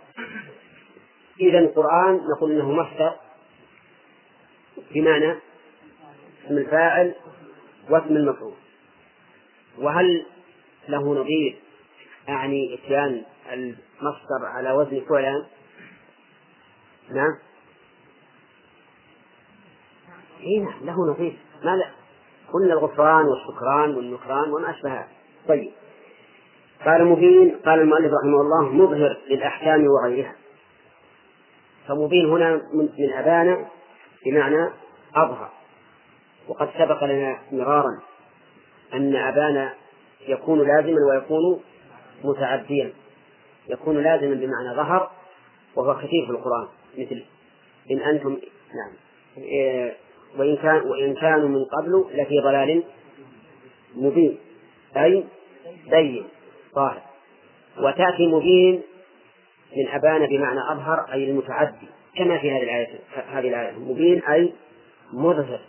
إذا 1.41 1.59
القرآن 1.59 2.21
نقول 2.37 2.53
أنه 2.53 2.73
مصدر 2.73 3.17
بمعنى 4.95 5.33
اسم 6.45 6.59
الفاعل 6.59 7.15
واسم 7.91 8.17
المفعول. 8.17 8.55
وهل 9.79 10.27
له 10.89 11.15
نظير 11.15 11.59
أعني 12.29 12.75
إتيان 12.75 13.25
المصدر 13.53 14.47
على 14.47 14.73
وزن 14.73 15.05
فعلان؟ 15.09 15.47
نعم. 17.11 17.48
إي 20.43 20.59
نعم 20.59 20.85
له 20.85 21.13
نظير. 21.13 21.37
ما 21.65 21.77
لا. 21.77 21.91
قلنا 22.53 22.73
الغفران 22.73 23.27
والشكران 23.27 23.95
والنكران 23.95 24.53
وما 24.53 24.71
أشبه. 24.71 25.05
طيب. 25.49 25.71
قال 26.85 27.05
مبين 27.05 27.57
قال 27.67 27.81
المؤلف 27.81 28.13
رحمه 28.13 28.41
الله 28.41 28.73
مظهر 28.73 29.19
للأحكام 29.29 29.87
وغيرها. 29.87 30.35
فمبين 31.89 32.31
هنا 32.31 32.61
من 32.75 33.13
أبانا 33.13 33.69
بمعنى 34.27 34.69
أظهر. 35.15 35.51
وقد 36.49 36.69
سبق 36.79 37.05
لنا 37.05 37.39
مرارا 37.53 38.01
أن 38.95 39.17
أبانا 39.17 39.75
يكون 40.29 40.59
لازما 40.59 40.99
ويكون 41.11 41.61
متعديا. 42.25 42.93
يكون 43.69 44.03
لازما 44.03 44.35
بمعنى 44.35 44.77
ظهر 44.77 45.11
وهو 45.77 45.95
كثير 45.95 46.27
في 46.27 46.31
القرآن 46.31 46.69
مثل 46.99 47.25
إن 47.91 48.01
أنتم 48.01 48.31
نعم 48.75 48.93
إيه، 49.39 49.97
وإن 50.37 50.57
كان 50.57 50.81
وإن 50.81 51.15
كانوا 51.15 51.49
من 51.49 51.65
قبل 51.65 52.05
لفي 52.15 52.41
ضلال 52.41 52.83
مبين. 53.97 54.39
أي 54.97 55.25
بين 55.91 56.25
ظاهر. 56.75 57.03
وتأتي 57.79 58.27
مبين 58.27 58.83
من 59.77 59.89
أبان 59.89 60.27
بمعنى 60.27 60.61
أظهر 60.73 61.13
أي 61.13 61.31
المتعدي 61.31 61.89
كما 62.17 62.39
في 62.39 62.51
هذه 62.51 62.63
الآية 62.63 62.99
هذه 63.29 63.49
الآية. 63.49 63.73
مبين 63.73 64.23
أي 64.23 64.53
مظهر. 65.13 65.61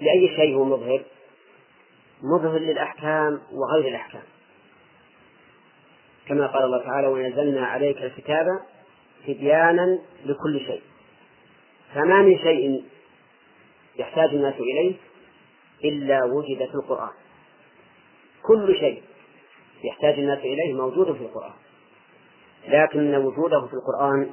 لأي 0.00 0.36
شيء 0.36 0.54
هو 0.54 0.64
مظهر؟ 0.64 1.02
مظهر 2.22 2.58
للأحكام 2.58 3.40
وغير 3.52 3.88
الأحكام. 3.88 4.22
كما 6.28 6.46
قال 6.46 6.64
الله 6.64 6.82
تعالى 6.82 7.06
ونزلنا 7.06 7.66
عليك 7.66 8.02
الكتاب 8.02 8.46
تبيانا 9.26 9.98
لكل 10.24 10.60
شيء. 10.66 10.82
فما 11.94 12.22
من 12.22 12.38
شيء 12.38 12.84
يحتاج 13.98 14.28
الناس 14.34 14.54
إليه 14.54 14.94
إلا 15.84 16.24
وجد 16.24 16.58
في 16.58 16.74
القرآن. 16.74 17.12
كل 18.42 18.76
شيء 18.80 19.02
يحتاج 19.84 20.18
الناس 20.18 20.38
إليه 20.38 20.72
موجود 20.72 21.16
في 21.16 21.22
القرآن. 21.22 21.52
لكن 22.68 23.14
وجوده 23.14 23.66
في 23.66 23.74
القرآن 23.74 24.30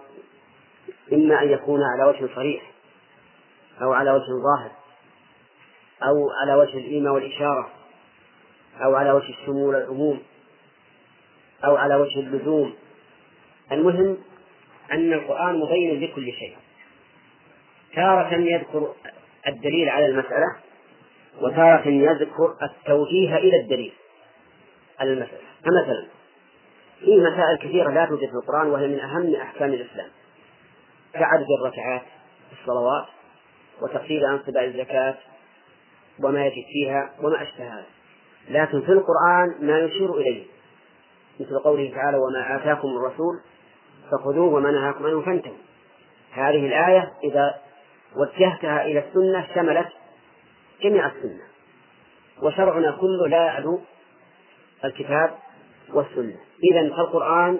إما 1.13 1.41
أن 1.41 1.49
يكون 1.49 1.79
على 1.83 2.09
وجه 2.09 2.35
صريح 2.35 2.71
أو 3.81 3.93
على 3.93 4.11
وجه 4.11 4.25
ظاهر 4.43 4.71
أو 6.03 6.31
على 6.41 6.55
وجه 6.55 6.77
الإيماء 6.77 7.13
والإشارة 7.13 7.69
أو 8.85 8.95
على 8.95 9.11
وجه 9.11 9.29
الشمول 9.29 9.75
والعموم 9.75 10.19
أو 11.65 11.75
على 11.75 11.95
وجه 11.95 12.19
اللزوم. 12.19 12.73
المهم 13.71 14.17
أن 14.91 15.13
القرآن 15.13 15.59
مبين 15.59 15.99
لكل 15.99 16.31
شيء. 16.31 16.55
تارة 17.95 18.33
يذكر 18.33 18.93
الدليل 19.47 19.89
على 19.89 20.05
المسألة 20.05 20.55
وتارة 21.41 21.87
يذكر 21.87 22.55
التوجيه 22.63 23.37
إلى 23.37 23.59
الدليل 23.63 23.93
على 24.99 25.13
المسألة. 25.13 25.41
فمثلا 25.63 26.07
في 26.99 27.17
مسائل 27.17 27.57
كثيرة 27.57 27.89
لا 27.91 28.05
توجد 28.05 28.29
في 28.29 28.35
القرآن 28.35 28.67
وهي 28.67 28.87
من 28.87 28.99
أهم 28.99 29.35
أحكام 29.35 29.73
الإسلام. 29.73 30.09
كعدد 31.13 31.45
الركعات 31.59 32.01
في 32.49 32.61
الصلوات 32.61 33.05
وتقصير 33.81 34.29
أنصباء 34.29 34.65
الزكاة 34.65 35.15
وما 36.23 36.45
يجب 36.45 36.63
فيها 36.73 37.13
وما 37.21 37.41
أشبه 37.41 37.73
هذا. 37.73 37.85
لكن 38.49 38.81
في 38.81 38.91
القرآن 38.91 39.67
ما 39.67 39.79
يشير 39.79 40.13
إليه. 40.13 40.45
مثل 41.39 41.59
قوله 41.59 41.91
تعالى 41.95 42.17
وما 42.17 42.55
آتاكم 42.55 42.87
الرسول 42.87 43.41
فخذوه 44.11 44.53
وما 44.53 44.71
نهاكم 44.71 45.05
عنه 45.05 45.21
فانتهوا. 45.21 45.55
هذه 46.31 46.67
الآية 46.67 47.11
إذا 47.23 47.62
وجهتها 48.15 48.85
إلى 48.85 48.99
السنة 48.99 49.47
شملت 49.55 49.87
جميع 50.81 51.07
السنة. 51.07 51.43
وشرعنا 52.41 52.91
كله 52.91 53.27
لا 53.27 53.45
يعلو 53.45 53.81
الكتاب 54.85 55.37
والسنة. 55.93 56.37
إذا 56.71 56.89
فالقرآن 56.95 57.59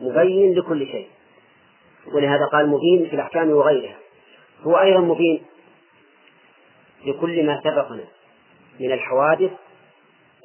مبين 0.00 0.54
لكل 0.58 0.86
شيء. 0.86 1.08
ولهذا 2.12 2.46
قال 2.52 2.68
مبين 2.68 3.08
في 3.08 3.14
الأحكام 3.14 3.50
وغيرها. 3.50 3.96
هو 4.62 4.80
أيضا 4.80 5.00
مبين 5.00 5.42
لكل 7.06 7.46
ما 7.46 7.60
سبقنا 7.60 8.04
من 8.80 8.92
الحوادث 8.92 9.50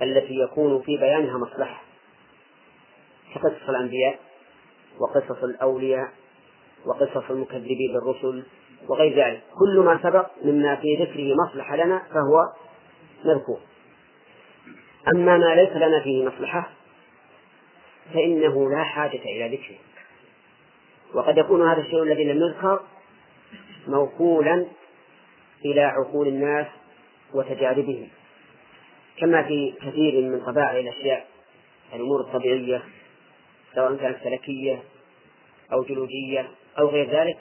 التي 0.01 0.33
يكون 0.39 0.81
في 0.81 0.97
بيانها 0.97 1.37
مصلحة. 1.37 1.81
كقصص 3.35 3.69
الأنبياء 3.69 4.19
وقصص 4.99 5.43
الأولياء 5.43 6.07
وقصص 6.85 7.29
المكذبين 7.29 7.93
بالرسل 7.93 8.43
وغير 8.89 9.25
ذلك. 9.25 9.41
كل 9.59 9.79
ما 9.79 9.99
سبق 10.03 10.27
مما 10.43 10.75
في 10.75 10.95
ذكره 10.95 11.35
مصلحة 11.45 11.75
لنا 11.75 12.01
فهو 12.13 12.53
مذكور. 13.25 13.59
أما 15.15 15.37
ما 15.37 15.55
ليس 15.55 15.71
لنا 15.71 15.99
فيه 16.03 16.25
مصلحة 16.25 16.69
فإنه 18.13 18.69
لا 18.69 18.83
حاجة 18.83 19.21
إلى 19.23 19.57
ذكره. 19.57 19.77
وقد 21.13 21.37
يكون 21.37 21.69
هذا 21.69 21.81
الشيء 21.81 22.03
الذي 22.03 22.23
لم 22.23 22.43
يذكر 22.43 22.79
موكولا 23.87 24.65
إلى 25.65 25.81
عقول 25.81 26.27
الناس 26.27 26.67
وتجاربهم. 27.33 28.07
كما 29.17 29.43
في 29.43 29.73
كثير 29.81 30.21
من 30.21 30.41
طبائع 30.45 30.79
الأشياء 30.79 31.27
الأمور 31.93 32.21
الطبيعية 32.21 32.83
سواء 33.75 33.95
كانت 33.95 34.17
فلكية 34.17 34.83
أو 35.73 35.83
جيولوجية 35.83 36.49
أو 36.79 36.87
غير 36.87 37.09
ذلك 37.09 37.37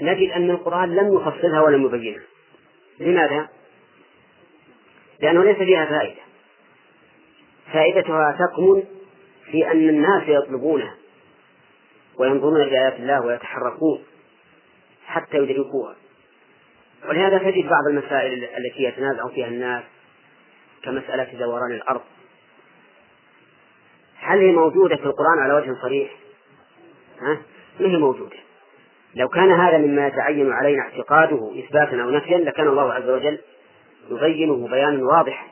نجد 0.00 0.30
أن 0.30 0.50
القرآن 0.50 0.94
لم 0.94 1.14
يفصلها 1.14 1.60
ولم 1.60 1.86
يبينها 1.86 2.22
لماذا؟ 3.00 3.48
لأنه 5.20 5.44
ليس 5.44 5.56
فيها 5.56 5.86
فائدة 5.86 6.20
فائدتها 7.72 8.38
تكمن 8.38 8.82
في 9.50 9.70
أن 9.70 9.88
الناس 9.88 10.22
يطلبونها 10.28 10.94
وينظرون 12.18 12.62
إلى 12.62 12.78
آيات 12.78 12.94
الله 12.94 13.26
ويتحركون 13.26 14.04
حتى 15.06 15.36
يدركوها 15.36 15.96
ولهذا 17.08 17.38
تجد 17.38 17.64
بعض 17.68 17.86
المسائل 17.90 18.44
التي 18.44 18.82
يتنازع 18.82 19.28
فيها 19.28 19.46
الناس 19.46 19.84
كمسألة 20.82 21.38
دوران 21.38 21.72
الأرض 21.72 22.00
هل 24.16 24.38
هي 24.38 24.52
موجودة 24.52 24.96
في 24.96 25.04
القرآن 25.04 25.38
على 25.38 25.54
وجه 25.54 25.74
صريح؟ 25.82 26.10
ها؟ 27.20 27.42
ما 27.80 27.88
هي 27.88 27.96
موجودة 27.96 28.36
لو 29.14 29.28
كان 29.28 29.52
هذا 29.52 29.78
مما 29.78 30.06
يتعين 30.06 30.52
علينا 30.52 30.82
اعتقاده 30.82 31.52
إثباتا 31.58 32.02
أو 32.02 32.10
نفيا 32.10 32.38
لكان 32.38 32.68
الله 32.68 32.92
عز 32.92 33.08
وجل 33.08 33.38
يبينه 34.10 34.68
بيانا 34.68 35.04
واضحا. 35.04 35.46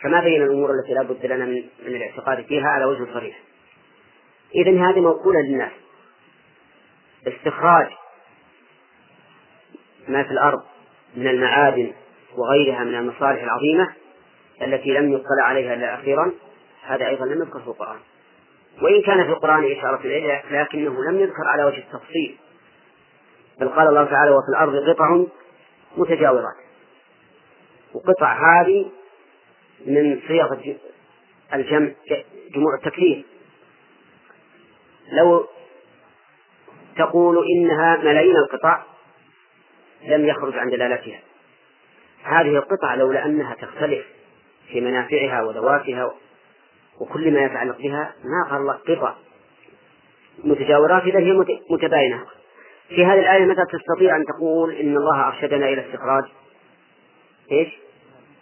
كما 0.00 0.20
بين 0.20 0.42
الأمور 0.42 0.70
التي 0.70 0.94
لا 0.94 1.02
بد 1.02 1.26
لنا 1.26 1.44
من, 1.44 1.64
الاعتقاد 1.86 2.44
فيها 2.44 2.68
على 2.68 2.84
وجه 2.84 3.06
صريح. 3.14 3.38
إذا 4.54 4.70
هذه 4.70 5.00
موكولة 5.00 5.40
للناس. 5.40 5.72
استخراج 7.26 7.86
ما 10.08 10.22
في 10.22 10.30
الأرض 10.30 10.62
من 11.16 11.28
المعادن 11.28 11.92
وغيرها 12.36 12.84
من 12.84 12.94
المصالح 12.94 13.42
العظيمة 13.42 13.94
التي 14.62 14.90
لم 14.90 15.12
يطلع 15.12 15.44
عليها 15.44 15.74
إلا 15.74 15.94
أخيرا 15.94 16.32
هذا 16.86 17.06
أيضا 17.06 17.26
لم 17.26 17.42
يذكر 17.42 17.60
في 17.60 17.68
القرآن. 17.68 17.98
وإن 18.82 19.02
كان 19.02 19.24
في 19.24 19.30
القرآن 19.30 19.72
إشارة 19.72 20.00
إليه 20.00 20.42
لكنه 20.50 21.04
لم 21.04 21.20
يذكر 21.20 21.44
على 21.52 21.64
وجه 21.64 21.78
التفصيل. 21.78 22.36
بل 23.60 23.68
قال 23.68 23.88
الله 23.88 24.04
تعالى 24.04 24.30
وفي 24.30 24.48
الأرض 24.48 24.88
قطع 24.88 25.24
متجاورات. 25.96 26.56
وقطع 27.94 28.60
هذه 28.60 28.90
من 29.86 30.20
صيغ 30.28 30.56
الجمع 31.54 31.90
جموع 32.54 32.74
التكثير 32.74 33.24
لو 35.12 35.46
تقول 36.96 37.44
إنها 37.56 37.96
ملايين 37.96 38.36
القطع 38.36 38.82
لم 40.04 40.26
يخرج 40.26 40.58
عن 40.58 40.70
دلالتها. 40.70 41.20
هذه 42.22 42.56
القطع 42.56 42.94
لولا 42.94 43.26
أنها 43.26 43.54
تختلف 43.54 44.06
في 44.68 44.80
منافعها 44.80 45.42
وذواتها 45.42 46.14
وكل 47.00 47.32
ما 47.34 47.40
يتعلق 47.40 47.78
بها 47.78 48.14
ما 48.24 48.50
قال 48.50 48.60
الله 48.60 48.72
قطع. 48.72 49.14
متجاورات 50.44 51.02
إذا 51.02 51.18
هي 51.18 51.32
متباينة. 51.70 52.24
في 52.88 53.04
هذه 53.04 53.20
الآية 53.20 53.44
متى 53.44 53.62
تستطيع 53.72 54.16
أن 54.16 54.24
تقول 54.24 54.74
إن 54.74 54.96
الله 54.96 55.28
أرشدنا 55.28 55.68
إلى 55.68 55.86
استخراج 55.86 56.24
إيش؟ 57.52 57.68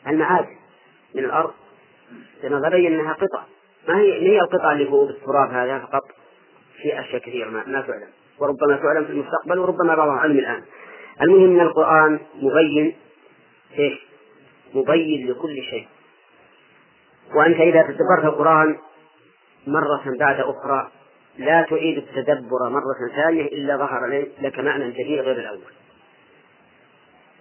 المعادن 0.07 0.57
من 1.15 1.25
الأرض؟ 1.25 1.53
لأنه 2.43 2.69
تبين 2.69 3.01
أنها 3.01 3.13
قطع. 3.13 3.43
ما 3.89 3.99
هي 3.99 4.21
ما 4.21 4.27
هي 4.27 4.41
القطع 4.41 4.73
اللي 4.73 4.87
فوق 4.87 5.09
التراب 5.09 5.51
هذا 5.51 5.79
فقط؟ 5.79 6.03
في 6.83 7.01
أشياء 7.01 7.23
كثيرة 7.23 7.51
ما, 7.51 7.65
ما 7.67 7.81
تعلم. 7.81 8.09
وربما 8.39 8.77
تعلم 8.77 9.05
في 9.05 9.11
المستقبل 9.11 9.59
وربما 9.59 9.95
بعضها 9.95 10.15
علم 10.15 10.39
الآن. 10.39 10.63
المهم 11.23 11.45
أن 11.45 11.61
القرآن 11.61 12.21
مبين 12.35 12.97
إيش؟ 13.79 14.07
مبين 14.75 15.31
لكل 15.31 15.63
شيء. 15.71 15.89
وأنت 17.35 17.61
إذا 17.61 17.83
تدبرت 17.83 18.25
القرآن 18.25 18.77
مرة 19.67 20.03
بعد 20.19 20.41
أخرى 20.41 20.91
لا 21.39 21.63
تعيد 21.63 21.99
التدبر 21.99 22.69
مرة 22.69 23.17
ثانية 23.17 23.47
إلا 23.47 23.77
ظهر 23.77 24.27
لك 24.41 24.59
معنى 24.59 24.91
جديد 24.91 25.21
غير 25.21 25.39
الأول. 25.39 25.73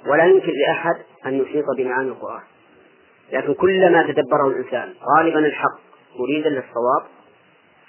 ولا 0.05 0.25
يمكن 0.25 0.51
لأحد 0.67 0.95
أن 1.25 1.41
يحيط 1.41 1.65
بمعاني 1.77 2.09
القرآن. 2.09 2.43
لكن 3.31 3.53
كلما 3.53 4.11
تدبره 4.11 4.47
الإنسان 4.47 4.93
غالبا 5.17 5.39
الحق 5.39 5.79
مريدا 6.19 6.49
للصواب 6.49 7.03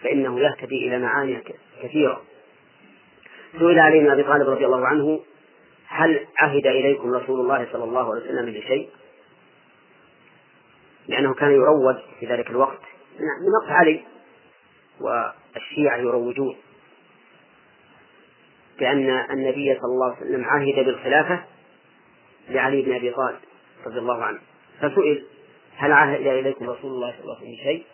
فإنه 0.03 0.41
يهتدي 0.41 0.89
إلى 0.89 0.99
معاني 0.99 1.43
كثيرة. 1.83 2.23
سئل 3.53 3.79
علي 3.79 4.01
بن 4.01 4.11
أبي 4.11 4.23
طالب 4.23 4.49
رضي 4.49 4.67
الله 4.67 4.87
عنه 4.87 5.21
هل 5.89 6.27
عهد 6.39 6.67
إليكم 6.67 7.15
رسول 7.15 7.41
الله 7.41 7.67
صلى 7.73 7.85
الله 7.85 8.15
عليه 8.15 8.25
وسلم 8.25 8.47
بشيء؟ 8.47 8.91
لأنه 11.09 11.35
كان 11.35 11.51
يروج 11.51 11.97
في 12.21 12.27
ذلك 12.27 12.51
الوقت. 12.51 12.81
من 13.21 13.55
وقت 13.63 13.71
علي 13.71 14.05
والشيعة 15.01 15.97
يروجون. 15.97 16.57
بأن 18.79 19.11
النبي 19.11 19.75
صلى 19.75 19.93
الله 19.93 20.07
عليه 20.07 20.27
وسلم 20.27 20.45
عهد 20.45 20.85
بالخلافة 20.85 21.45
لعلي 22.49 22.83
بن 22.83 22.95
أبي 22.95 23.11
طالب 23.11 23.39
رضي 23.87 23.99
الله 23.99 24.25
عنه. 24.25 24.39
فسئل 24.79 25.25
هل 25.77 25.93
عهد 25.93 26.27
إليكم 26.27 26.71
رسول 26.71 26.91
الله 26.91 27.13
صلى 27.13 27.21
الله 27.21 27.37
عليه 27.37 27.47
وسلم 27.47 27.61
بشيء 27.61 27.87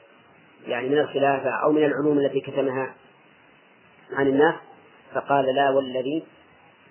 يعني 0.67 0.88
من 0.88 0.99
الخلافة 0.99 1.51
أو 1.51 1.73
من 1.73 1.85
العلوم 1.85 2.19
التي 2.19 2.41
كتمها 2.41 2.95
عن 4.12 4.27
الناس؟ 4.27 4.55
فقال 5.15 5.55
لا 5.55 5.71
والذي 5.71 6.25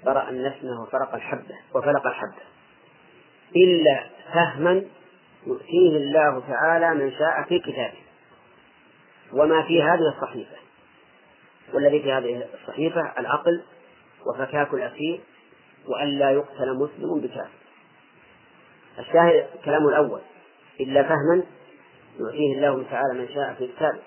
برأ 0.05 0.29
النسمة 0.29 0.81
وفرق 0.81 1.15
الحبة 1.15 1.55
وفلق 1.75 2.07
الحبة. 2.07 2.41
إلا 3.55 4.03
فهما 4.33 4.83
يؤتيه 5.47 5.97
الله 5.97 6.43
تعالى 6.47 6.93
من 6.93 7.11
شاء 7.11 7.45
في 7.49 7.59
كتابه. 7.59 8.00
وما 9.33 9.63
في 9.63 9.83
هذه 9.83 10.13
الصحيفة. 10.15 10.55
والذي 11.73 12.01
في 12.01 12.11
هذه 12.11 12.47
الصحيفة 12.61 13.13
العقل 13.19 13.63
وفكاك 14.25 14.73
الأسير 14.73 15.21
وألا 15.87 16.31
يقتل 16.31 16.73
مسلم 16.73 17.19
بكافر. 17.19 17.61
الشاهد 18.99 19.47
كلامه 19.65 19.89
الأول 19.89 20.21
إلا 20.79 21.03
فهما 21.03 21.43
يؤتيه 22.19 22.55
الله 22.55 22.83
تعالى 22.91 23.19
من 23.19 23.27
شاء 23.33 23.53
في 23.53 23.67
كتابه. 23.67 23.99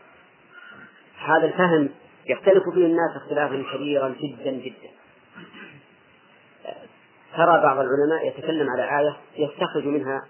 هذا 1.19 1.47
الفهم 1.47 1.89
يختلف 2.27 2.63
فيه 2.75 2.87
الناس 2.87 3.17
اختلافا 3.17 3.65
كبيرا 3.75 4.09
جدا 4.09 4.51
جدا. 4.51 4.95
ترى 7.37 7.63
بعض 7.63 7.79
العلماء 7.79 8.29
يتكلم 8.29 8.71
على 8.71 9.01
آية 9.01 9.17
يستخرج 9.37 9.85
منها 9.85 10.21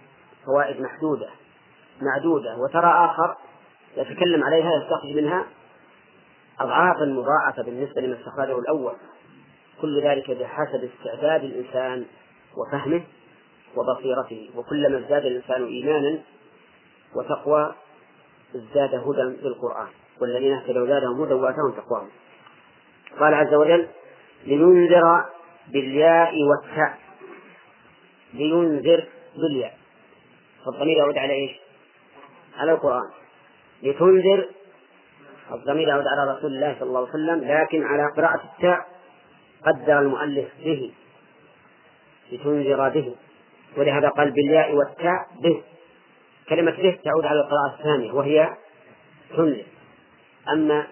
فوائد 0.46 0.80
محدودة 0.80 1.28
معدودة 2.02 2.56
وترى 2.56 2.86
آخر 2.86 3.36
يتكلم 3.96 4.44
عليها 4.44 4.70
يستخرج 4.82 5.16
منها 5.16 5.46
أضعافا 6.60 7.04
مضاعفة 7.04 7.62
بالنسبة 7.62 8.00
لما 8.00 8.16
استخرجه 8.20 8.58
الأول. 8.58 8.92
كل 9.80 10.02
ذلك 10.02 10.30
بحسب 10.30 10.90
استعداد 10.98 11.44
الإنسان 11.44 12.04
وفهمه 12.56 13.02
وبصيرته. 13.76 14.50
وكلما 14.56 14.98
ازداد 14.98 15.24
الإنسان 15.24 15.66
إيمانا 15.66 16.18
وتقوى 17.16 17.74
ازداد 18.54 18.94
هدى 18.94 19.42
بالقرآن. 19.42 19.88
والذين 20.20 20.52
اهتدوا 20.52 20.86
زادهم 20.86 21.22
هدى 21.22 21.34
وآتاهم 21.34 21.72
تقواهم. 21.76 22.08
قال 23.20 23.34
عز 23.34 23.54
وجل 23.54 23.88
لينذر 24.46 25.24
بالياء 25.68 26.34
والتاء. 26.42 26.98
لينذر 28.34 29.04
بالياء. 29.36 29.78
فالضمير 30.66 30.96
يعود 30.96 31.18
على 31.18 31.32
إيش؟ 31.32 31.60
على 32.56 32.72
القرآن. 32.72 33.23
لتنذر 33.84 34.48
الضمير 35.52 35.88
يعود 35.88 36.04
على 36.06 36.32
رسول 36.36 36.54
الله 36.54 36.76
صلى 36.78 36.88
الله 36.88 37.00
عليه 37.00 37.10
وسلم 37.10 37.44
لكن 37.44 37.84
على 37.84 38.02
قراءة 38.16 38.40
التاء 38.54 38.86
قدر 39.66 39.98
المؤلف 39.98 40.48
به 40.64 40.92
لتنذر 42.32 42.88
به 42.88 43.14
ولهذا 43.76 44.08
قال 44.08 44.30
بالياء 44.30 44.74
والتاء 44.74 45.26
به. 45.42 45.62
كلمة 46.48 46.70
به 46.70 46.98
تعود 47.04 47.24
على 47.24 47.40
القراءة 47.40 47.78
الثانية 47.78 48.12
وهي 48.12 48.48
تنذر. 49.36 49.64
أما 50.52 50.86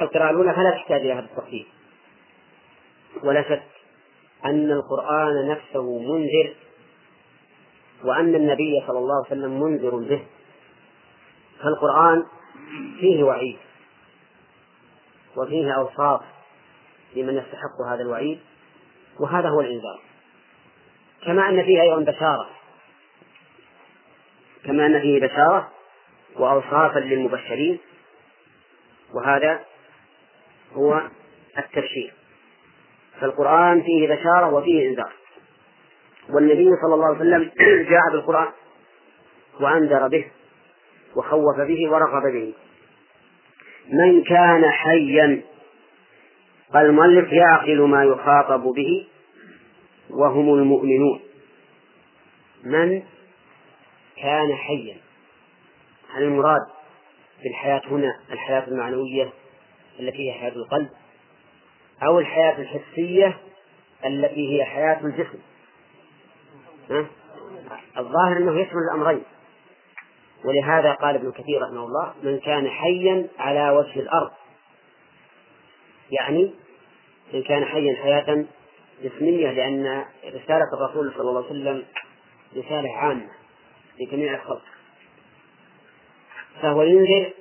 القراءة 0.00 0.30
الأولى 0.30 0.52
فلا 0.52 0.70
تحتاج 0.70 1.00
إلى 1.00 1.12
هذا 1.12 1.26
التخفيف 1.30 1.66
ولا 3.22 3.42
شك 3.42 3.62
أن 4.44 4.70
القرآن 4.70 5.48
نفسه 5.48 5.98
منذر 5.98 6.54
وأن 8.04 8.34
النبي 8.34 8.82
صلى 8.86 8.98
الله 8.98 9.24
عليه 9.24 9.26
وسلم 9.26 9.62
منذر 9.62 9.96
به. 9.96 10.22
فالقرآن 11.62 12.24
فيه 13.00 13.22
وعيد 13.22 13.58
وفيه 15.36 15.72
أوصاف 15.72 16.20
لمن 17.16 17.36
يستحق 17.36 17.80
هذا 17.88 18.02
الوعيد 18.02 18.40
وهذا 19.20 19.48
هو 19.48 19.60
الإنذار. 19.60 20.00
كما 21.26 21.48
أن 21.48 21.64
فيه 21.64 21.82
أيضا 21.82 22.00
بشارة. 22.12 22.48
كما 24.64 24.86
أن 24.86 25.00
فيه 25.00 25.20
بشارة 25.20 25.70
وأوصافا 26.36 26.98
للمبشرين 26.98 27.78
وهذا 29.14 29.64
هو 30.72 31.02
التبشير. 31.58 32.14
فالقرآن 33.20 33.82
فيه 33.82 34.08
بشارة 34.08 34.54
وفيه 34.54 34.88
إنذار. 34.88 35.12
والنبي 36.28 36.70
صلى 36.82 36.94
الله 36.94 37.06
عليه 37.06 37.16
وسلم 37.16 37.50
جاء 37.90 38.10
بالقرآن 38.12 38.48
وأنذر 39.60 40.08
به. 40.08 40.30
وخوف 41.16 41.56
به 41.56 41.90
ورغب 41.90 42.32
به. 42.32 42.52
من 43.88 44.24
كان 44.24 44.70
حيا 44.70 45.42
قال 46.74 46.86
المؤلف 46.86 47.32
يعقل 47.32 47.80
ما 47.80 48.04
يخاطب 48.04 48.62
به 48.62 49.06
وهم 50.10 50.54
المؤمنون. 50.54 51.20
من 52.64 53.02
كان 54.16 54.54
حيا؟ 54.54 54.96
هل 56.14 56.22
المراد 56.22 56.66
بالحياة 57.42 57.82
هنا 57.86 58.20
الحياة 58.32 58.68
المعنوية 58.68 59.30
التي 60.00 60.28
هي 60.28 60.32
حياة 60.32 60.52
القلب 60.52 60.88
أو 62.02 62.18
الحياة 62.18 62.58
الحسية 62.58 63.38
التي 64.06 64.56
هي 64.56 64.64
حياة 64.64 65.00
الجسم؟ 65.04 65.38
الظاهر 67.98 68.36
أنه 68.36 68.60
يشمل 68.60 68.82
الأمرين. 68.92 69.22
ولهذا 70.44 70.92
قال 70.92 71.14
ابن 71.14 71.32
كثير 71.32 71.62
رحمه 71.62 71.84
الله 71.84 72.14
من 72.22 72.38
كان 72.38 72.68
حيا 72.70 73.28
على 73.38 73.70
وجه 73.70 74.00
الأرض. 74.00 74.30
يعني 76.10 76.54
من 77.34 77.42
كان 77.42 77.64
حيا 77.64 77.96
حياة 78.02 78.44
جسمية 79.02 79.50
لأن 79.50 80.04
رسالة 80.24 80.64
الرسول 80.74 81.12
صلى 81.12 81.20
الله 81.20 81.44
عليه 81.44 81.50
وسلم 81.50 81.84
رسالة 82.56 82.96
عامة 82.96 83.28
لجميع 84.00 84.34
الخلق. 84.34 84.62
فهو 86.62 86.82
ينذر 86.82 87.32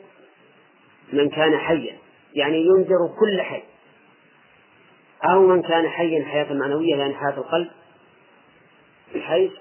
من 1.14 1.30
كان 1.30 1.58
حيا 1.58 1.98
يعني 2.34 2.58
ينذر 2.58 3.16
كل 3.20 3.42
حي. 3.42 3.64
أو 5.24 5.48
من 5.48 5.62
كان 5.62 5.90
حيا 5.90 6.26
حياة 6.26 6.54
معنوية 6.54 6.96
يعني 6.96 7.16
حياة 7.16 7.38
القلب 7.38 7.68
بحيث 9.16 9.52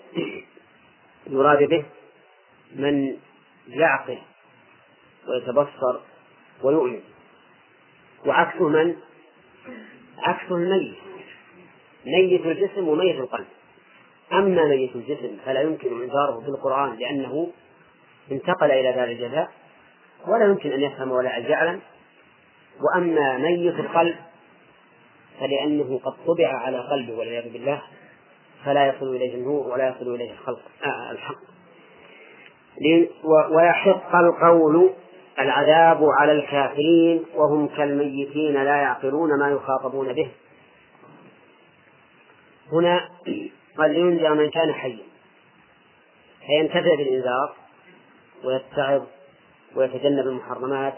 يراد 1.26 1.68
به 1.68 1.84
من 2.76 3.16
يعقل 3.68 4.18
ويتبصر 5.28 6.00
ويؤمن. 6.62 7.00
وعكسه 8.26 8.68
من؟ 8.68 8.96
عكسه 10.18 10.54
الميت. 10.54 10.96
ميت 12.06 12.46
الجسم 12.46 12.88
وميت 12.88 13.16
القلب. 13.16 13.46
أما 14.32 14.64
ميت 14.64 14.96
الجسم 14.96 15.36
فلا 15.44 15.60
يمكن 15.60 16.02
إنذاره 16.02 16.40
بالقرآن 16.46 16.96
لأنه 16.96 17.52
انتقل 18.32 18.70
إلى 18.70 18.92
دار 18.92 19.08
الجزاء 19.08 19.50
ولا 20.26 20.44
يمكن 20.44 20.72
أن 20.72 20.80
يفهم 20.80 21.10
ولا 21.10 21.38
أن 21.38 21.42
يعلم. 21.42 21.80
وأما 22.80 23.38
ميت 23.38 23.80
القلب 23.80 24.16
فلأنه 25.40 26.00
قد 26.04 26.12
طبع 26.26 26.48
على 26.48 26.78
قلبه 26.78 27.12
والعياذ 27.12 27.52
بالله 27.52 27.82
فلا 28.64 28.86
يصل 28.86 29.16
إليه 29.16 29.34
النور 29.34 29.68
ولا 29.68 29.88
يصل 29.88 30.14
إليه 30.14 30.32
الخلق 30.32 30.62
آه 30.84 31.10
الحق. 31.10 31.55
ويحق 33.50 34.16
القول 34.16 34.90
العذاب 35.38 36.04
على 36.18 36.32
الكافرين 36.32 37.24
وهم 37.34 37.68
كالميتين 37.68 38.54
لا 38.54 38.76
يعقلون 38.76 39.38
ما 39.38 39.50
يخاطبون 39.50 40.12
به. 40.12 40.30
هنا 42.72 43.08
قال 43.78 43.90
لينذر 43.90 44.34
من 44.34 44.50
كان 44.50 44.72
حيا 44.72 44.98
فينتفع 46.46 46.94
بالإنذار 46.96 47.54
ويتعظ 48.44 49.02
ويتجنب 49.76 50.26
المحرمات 50.26 50.94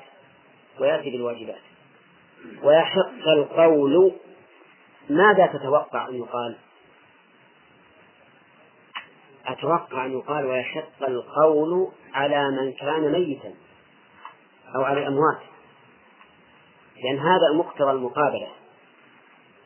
ويأتي 0.80 1.10
بالواجبات. 1.10 1.62
ويحق 2.62 3.28
القول 3.28 4.12
ماذا 5.10 5.46
تتوقع 5.46 6.08
أن 6.08 6.14
يقال؟ 6.14 6.56
أتوقع 9.48 10.06
أن 10.06 10.12
يقال 10.12 10.46
ويحق 10.46 11.02
القول 11.08 11.88
على 12.14 12.50
من 12.50 12.72
كان 12.72 13.12
ميتا 13.12 13.54
أو 14.74 14.82
على 14.82 15.00
الأموات. 15.00 15.38
لأن 17.04 17.18
هذا 17.18 17.52
مقتضى 17.54 17.90
المقابلة. 17.90 18.48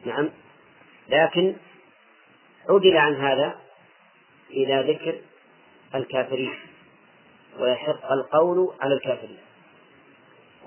نعم. 0.04 0.30
لكن 1.08 1.56
عدل 2.70 2.96
عن 2.96 3.14
هذا 3.14 3.58
إلى 4.50 4.92
ذكر 4.92 5.20
الكافرين. 5.94 6.54
ويحق 7.58 8.12
القول 8.12 8.74
على 8.80 8.94
الكافرين. 8.94 9.40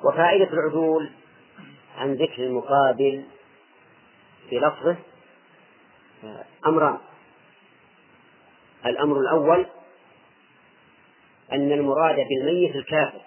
وفائدة 0.04 0.50
العدول 0.54 1.10
عن 1.98 2.14
ذكر 2.14 2.44
المقابل 2.44 3.26
بلفظه 4.52 4.98
أمران. 6.68 6.98
الأمر 8.86 9.20
الأول 9.20 9.66
أن 11.52 11.72
المراد 11.72 12.16
بالميت 12.16 12.76
الكافر. 12.76 13.22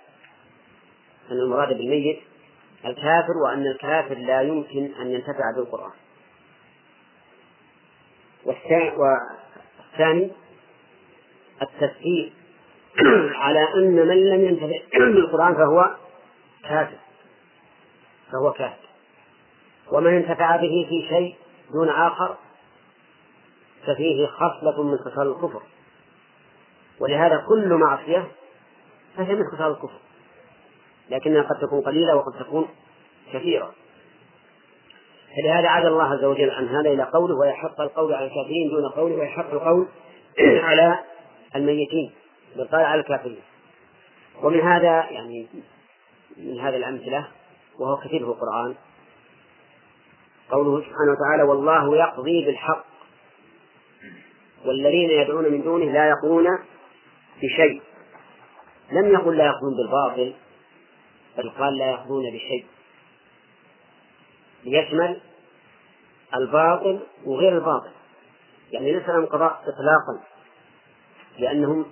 أن 1.30 1.36
المراد 1.36 1.68
بالميت 1.68 2.20
الكافر 2.84 3.32
وأن 3.44 3.66
الكافر 3.66 4.14
لا 4.14 4.42
يمكن 4.42 4.90
أن 5.00 5.10
ينتفع 5.10 5.50
بالقرآن. 5.56 5.92
والثاني 8.44 10.30
التفكير 11.62 12.32
على 13.44 13.68
أن 13.74 14.06
من 14.08 14.30
لم 14.30 14.44
ينتفع 14.44 14.78
بالقرآن 15.14 15.54
فهو 15.54 15.96
كافر. 16.62 16.98
فهو 18.32 18.52
كافر. 18.52 18.88
ومن 19.92 20.14
انتفع 20.14 20.56
به 20.56 20.86
في 20.88 21.08
شيء 21.08 21.36
دون 21.72 21.88
آخر 21.88 22.36
ففيه 23.86 24.26
خصلة 24.26 24.82
من 24.82 24.98
خصال 24.98 25.28
الكفر. 25.28 25.62
ولهذا 27.00 27.44
كل 27.48 27.74
معصية 27.74 28.28
فهي 29.16 29.34
من 29.34 29.44
خصال 29.52 29.70
الكفر. 29.70 29.98
لكنها 31.10 31.42
قد 31.42 31.58
تكون 31.60 31.80
قليلة 31.80 32.16
وقد 32.16 32.32
تكون 32.38 32.68
كثيرة. 33.32 33.72
فلهذا 35.36 35.68
عاد 35.68 35.86
الله 35.86 36.04
عز 36.04 36.24
وجل 36.24 36.50
عن 36.50 36.68
هذا 36.68 36.90
إلى 36.90 37.02
قوله 37.02 37.34
ويحق 37.34 37.80
القول 37.80 38.14
على 38.14 38.26
الكافرين 38.26 38.70
دون 38.70 38.88
قوله 38.88 39.14
ويحق 39.14 39.50
القول 39.52 39.88
على 40.68 40.98
الميتين 41.56 42.12
بل 42.56 42.64
قال 42.64 42.80
على 42.80 43.00
الكافرين. 43.00 43.42
ومن 44.42 44.60
هذا 44.60 45.10
يعني 45.10 45.48
من 46.36 46.60
هذه 46.60 46.76
الأمثلة 46.76 47.28
وهو 47.78 47.96
كثير 47.96 48.18
في 48.18 48.30
القرآن 48.30 48.74
قوله 50.50 50.80
سبحانه 50.80 51.12
وتعالى 51.12 51.42
والله 51.42 51.96
يقضي 51.96 52.44
بالحق 52.46 52.84
والذين 54.64 55.10
يدعون 55.10 55.52
من 55.52 55.62
دونه 55.62 55.84
لا 55.84 56.08
يقضون 56.08 56.46
بشيء. 57.42 57.82
لم 58.92 59.12
يقل 59.12 59.36
لا 59.36 59.46
يقضون 59.46 59.76
بالباطل 59.76 60.34
بل 61.36 61.50
قال 61.50 61.78
لا 61.78 61.90
يقضون 61.90 62.24
بشيء. 62.30 62.66
ليشمل 64.64 65.20
الباطل 66.34 67.00
وغير 67.24 67.58
الباطل. 67.58 67.90
يعني 68.72 68.92
ليس 68.92 69.08
لهم 69.08 69.26
قضاء 69.26 69.52
إطلاقا 69.52 70.24
لأنهم 71.38 71.86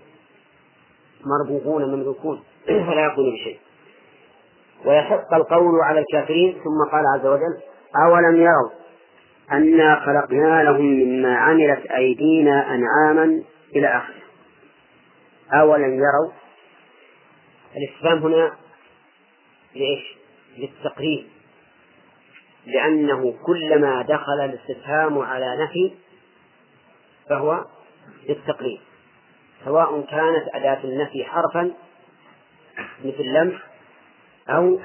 مربوطون 1.25 1.85
مملوكون 1.85 2.43
فلا 2.67 3.05
يقضون 3.05 3.35
بشيء. 3.35 3.59
ويحق 4.85 5.35
القول 5.35 5.81
على 5.81 6.01
الكافرين 6.01 6.53
ثم 6.53 6.91
قال 6.93 7.05
عز 7.15 7.27
وجل 7.27 7.61
أولم 8.05 8.37
يروا 8.37 8.71
أنا 9.53 10.01
خلقنا 10.07 10.63
لهم 10.63 10.85
مما 10.87 11.37
عملت 11.37 11.87
أيدينا 11.87 12.75
أنعاما 12.75 13.43
إلى 13.77 13.87
آخره. 13.87 14.23
أولم 15.53 15.95
يروا 15.95 16.33
الاستفهام 17.77 18.19
هنا 18.19 18.57
لإيش؟ 19.75 20.17
للتقريب. 20.59 21.27
لأنه 22.67 23.35
كلما 23.47 24.03
دخل 24.03 24.41
الاستفهام 24.45 25.19
على 25.19 25.65
نفي 25.65 25.93
فهو 27.29 27.65
للتقريب. 28.29 28.81
سواء 29.65 30.01
كانت 30.01 30.45
أداة 30.55 30.85
النفي 30.85 31.25
حرفا 31.25 31.73
مثل 33.05 33.25
لم 33.25 33.59
أو 34.49 34.81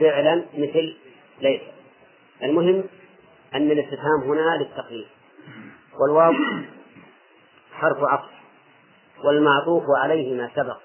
فعلا 0.00 0.44
مثل 0.54 0.96
ليس. 1.40 1.60
المهم 2.42 2.84
أن 3.54 3.70
الاستفهام 3.70 4.20
هنا 4.22 4.56
للتقليد 4.56 5.06
والواو 6.00 6.32
حرف 7.72 7.98
عطف 8.02 8.30
والمعطوف 9.24 9.84
عليه 10.02 10.34
ما 10.34 10.50
سبق. 10.54 10.78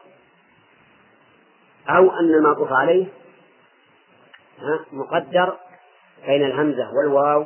أو 1.90 2.12
أن 2.12 2.34
المعطوف 2.34 2.72
عليه 2.72 3.08
مقدر 4.92 5.58
بين 6.26 6.46
الهمزة 6.46 6.92
والواو 6.94 7.46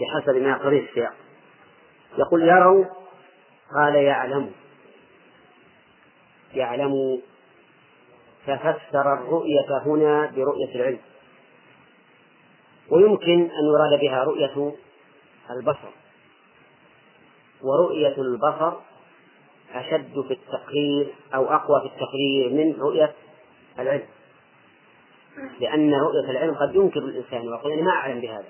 بحسب 0.00 0.36
ما 0.36 0.50
يقتضيه 0.50 0.88
السياق 0.88 1.14
يقول 2.18 2.42
يروا 2.48 2.84
قال 3.74 3.94
يعلم. 3.94 4.52
يعلم. 6.54 7.20
ففسر 8.46 9.14
الرؤية 9.14 9.78
هنا 9.86 10.32
برؤية 10.36 10.74
العلم. 10.74 10.98
ويمكن 12.92 13.40
أن 13.40 13.64
يراد 13.74 14.00
بها 14.00 14.24
رؤية 14.24 14.74
البصر. 15.50 15.88
ورؤية 17.62 18.16
البصر 18.18 18.72
أشد 19.74 20.24
في 20.28 20.32
التقرير 20.32 21.14
أو 21.34 21.54
أقوى 21.54 21.80
في 21.80 21.86
التقرير 21.86 22.50
من 22.50 22.80
رؤية 22.80 23.14
العلم. 23.78 24.06
لأن 25.60 25.94
رؤية 25.94 26.30
العلم 26.30 26.54
قد 26.54 26.74
ينكر 26.74 27.00
الإنسان 27.00 27.48
ويقول 27.48 27.72
أنا 27.72 27.82
ما 27.82 27.90
أعلم 27.90 28.20
بهذا. 28.20 28.48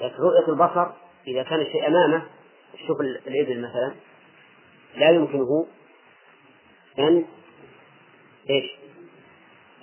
لكن 0.00 0.22
رؤية 0.22 0.48
البصر 0.48 0.86
إذا 1.26 1.42
كان 1.42 1.60
الشيء 1.60 1.86
أمامه 1.86 2.22
شوف 2.86 3.00
الإبل 3.00 3.60
مثلا 3.60 3.92
لا 4.96 5.10
يمكنه 5.10 5.66
أن 6.98 7.24
إيش؟ 8.50 8.70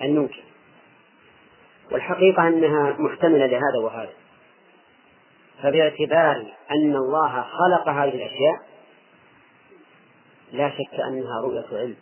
أن 0.02 0.15
ننكر 0.15 0.43
والحقيقة 1.93 2.47
أنها 2.47 2.95
محتملة 2.99 3.45
لهذا 3.45 3.79
وهذا. 3.84 4.13
فباعتبار 5.63 6.53
أن 6.71 6.95
الله 6.95 7.41
خلق 7.41 7.89
هذه 7.89 8.15
الأشياء 8.15 8.60
لا 10.51 10.69
شك 10.69 10.99
أنها 10.99 11.41
رؤية 11.41 11.77
علم 11.77 11.95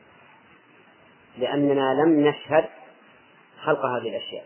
لأننا 1.38 1.93
لم 1.93 2.27
نشهد 2.27 2.65
خلق 3.63 3.86
هذه 3.86 4.10
الأشياء. 4.10 4.45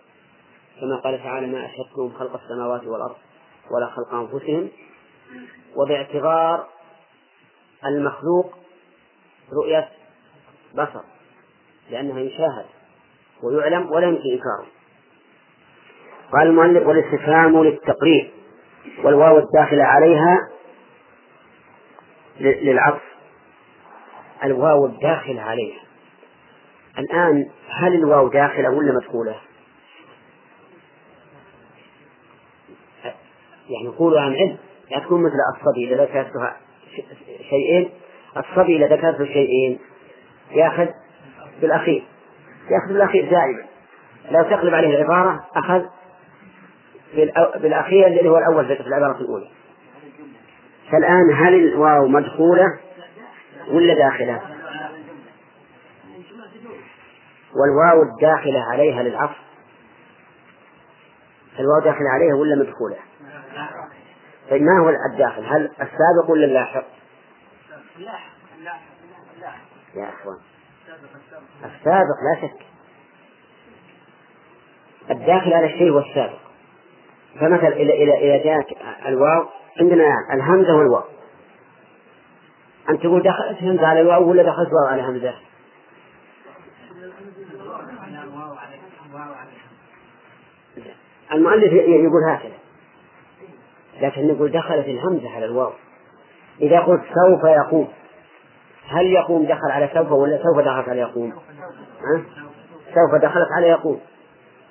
كما 0.81 0.95
قال 0.95 1.23
تعالى 1.23 1.47
ما 1.47 1.65
أشهدتهم 1.65 2.13
خلق 2.19 2.41
السماوات 2.43 2.83
والأرض 2.83 3.15
ولا 3.71 3.87
خلق 3.87 4.13
أنفسهم. 4.13 4.69
وباعتبار 5.75 6.67
المخلوق 7.85 8.53
رؤية 9.53 9.89
بصر 10.73 11.01
لأنها 11.89 12.19
يشاهد 12.19 12.65
ويعلم 13.43 13.91
ولا 13.91 14.07
يمكن 14.07 14.29
إنكاره 14.29 14.67
قال 16.31 16.47
المؤلف 16.47 16.87
والاستفهام 16.87 17.63
للتقرير 17.63 18.31
والواو 19.03 19.37
الداخلة 19.37 19.83
عليها 19.83 20.49
للعطف. 22.39 23.01
الواو 24.43 24.85
الداخلة 24.85 25.41
عليها. 25.41 25.79
الآن 26.99 27.49
هل 27.69 27.93
الواو 27.93 28.27
داخلة 28.27 28.69
ولا 28.69 28.93
مدخولة؟ 28.93 29.35
يعني 33.69 33.85
يقولوا 33.85 34.21
عن 34.21 34.33
علم. 34.35 34.57
لا 34.91 34.99
تكون 34.99 35.23
مثل 35.23 35.35
الصبي 35.55 35.93
إذا 35.93 36.03
ذكرتها 36.03 36.57
شيئين. 37.49 37.89
الصبي 38.37 38.77
إذا 38.77 38.95
ذكرته 38.95 39.25
شيئين 39.25 39.79
يأخذ 40.51 40.87
بالأخير. 41.61 42.03
يأخذ 42.69 42.93
بالأخير 42.93 43.29
دائما. 43.29 43.65
لو 44.31 44.43
تقلب 44.43 44.73
عليه 44.73 44.97
العبارة 44.97 45.45
أخذ 45.55 45.85
بالأخير 47.61 48.07
الذي 48.07 48.29
هو 48.29 48.37
الأول 48.37 48.65
في 48.65 48.87
العبارة 48.87 49.17
الأولى 49.17 49.47
فالآن 50.91 51.33
هل 51.33 51.53
الواو 51.53 52.07
مدخولة 52.07 52.79
ولا 53.67 53.93
داخلة؟ 53.93 54.41
والواو 57.55 58.03
الداخلة 58.03 58.59
عليها 58.71 59.03
للعصر 59.03 59.45
الواو 61.59 61.79
داخلة 61.83 62.09
عليها 62.09 62.35
ولا 62.35 62.55
مدخولة؟ 62.55 62.97
طيب 64.49 64.61
ما 64.61 64.79
هو 64.79 64.89
الداخل؟ 65.11 65.45
هل 65.45 65.63
السابق 65.65 66.29
ولا 66.29 66.45
اللاحق؟ 66.45 66.85
يا 69.95 70.09
أخوان 70.09 70.37
السابق 71.65 72.17
لا 72.23 72.41
شك 72.41 72.65
الداخل 75.11 75.53
على 75.53 75.65
الشيء 75.65 75.91
هو 75.91 75.99
السابق 75.99 76.44
فمثلا 77.39 77.75
إذا 77.75 77.93
إذا 77.93 78.13
إذا 78.13 78.43
جاءت 78.43 78.65
الواو 79.05 79.45
عندنا 79.79 80.07
الهمزة 80.33 80.75
والواو 80.75 81.03
أنت 82.89 83.03
تقول 83.03 83.23
دخلت 83.23 83.63
همزة 83.63 83.87
على 83.87 84.01
الواو 84.01 84.29
ولا 84.29 84.43
دخلت 84.43 84.69
واو 84.73 84.85
على 84.85 85.01
همزة؟ 85.01 85.33
المؤلف 91.31 91.73
يقول 91.73 92.23
هكذا 92.29 92.57
لكن 94.01 94.27
نقول 94.27 94.51
دخلت 94.51 94.87
الهمزة 94.87 95.35
على 95.35 95.45
الواو 95.45 95.71
إذا 96.61 96.79
قلت 96.79 97.01
سوف 97.01 97.43
يقوم 97.43 97.87
هل 98.87 99.05
يقوم 99.05 99.45
دخل 99.45 99.71
على 99.71 99.89
سوف 99.93 100.11
ولا 100.11 100.37
سوف 100.37 100.59
دخلت 100.65 100.89
على 100.89 100.99
يقوم؟ 101.01 101.31
ها؟ 101.31 102.23
سوف 102.85 103.21
دخلت 103.21 103.47
على 103.57 103.67
يقوم 103.67 103.99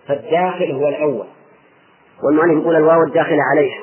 فالداخل 0.08 0.72
هو 0.72 0.88
الأول 0.88 1.26
والمؤلف 2.22 2.62
يقول 2.62 2.76
الواو 2.76 3.02
الداخلة 3.02 3.42
عليها. 3.52 3.82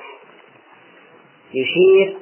يشير 1.54 2.18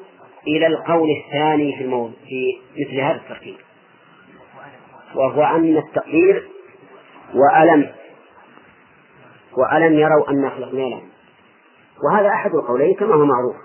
إلى 0.48 0.67
القول 0.67 1.08
الثاني 1.10 1.76
في 1.78 1.84
الموضوع 1.84 2.13
في 2.28 2.60
مثل 2.78 3.00
هذا 3.00 3.15
الترتيب. 3.15 3.56
وهو 5.15 5.43
أن 5.43 5.78
التقدير 5.78 6.48
وألم 7.34 7.91
وألم 9.58 9.93
يروا 9.93 10.30
أنا 10.30 10.50
خلقنا 10.50 10.80
لهم. 10.80 11.10
وهذا 12.04 12.30
أحد 12.30 12.56
القولين 12.56 12.95
كما 12.95 13.15
هو 13.15 13.26
معروف. 13.26 13.56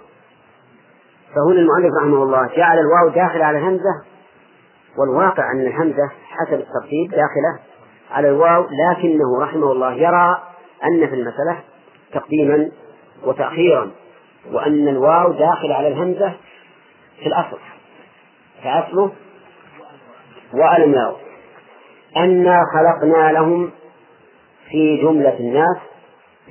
فهنا 1.35 1.61
المؤلف 1.61 1.95
رحمه 2.03 2.23
الله 2.23 2.57
جعل 2.57 2.79
الواو 2.79 3.09
داخلة 3.09 3.45
على 3.45 3.59
الهمزة 3.59 4.05
والواقع 4.99 5.53
أن 5.53 5.61
الهمزة 5.61 6.11
حسب 6.29 6.55
الترتيب 6.55 7.11
داخلة 7.11 7.59
على 8.11 8.29
الواو 8.29 8.63
لكنه 8.63 9.43
رحمه 9.43 9.73
الله 9.73 9.95
يرى 9.95 10.43
أن 10.85 11.09
في 11.09 11.15
المسألة 11.15 11.63
تقديما 12.15 12.71
وتأخيرا 13.25 13.91
وأن 14.53 14.89
الواو 14.89 15.33
داخل 15.33 15.73
على 15.73 15.89
الهمزة 15.89 16.33
في 17.21 17.27
الأصل. 17.27 17.59
فأصله 18.63 19.13
وألم 20.55 20.95
يروا 20.95 21.17
أنا 22.17 22.61
خلقنا 22.75 23.33
لهم 23.33 23.71
في 24.71 24.97
جملة 24.97 25.39
الناس 25.41 25.77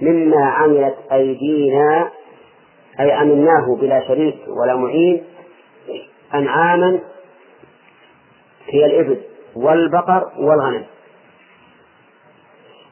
مما 0.01 0.45
عملت 0.45 0.95
أيدينا 1.11 2.09
أي 2.99 3.11
عملناه 3.11 3.75
بلا 3.81 4.07
شريك 4.07 4.35
ولا 4.47 4.75
معين 4.75 5.23
أنعاما 6.33 6.99
هي 8.67 8.85
الإبل 8.85 9.21
والبقر 9.55 10.31
والغنم. 10.37 10.85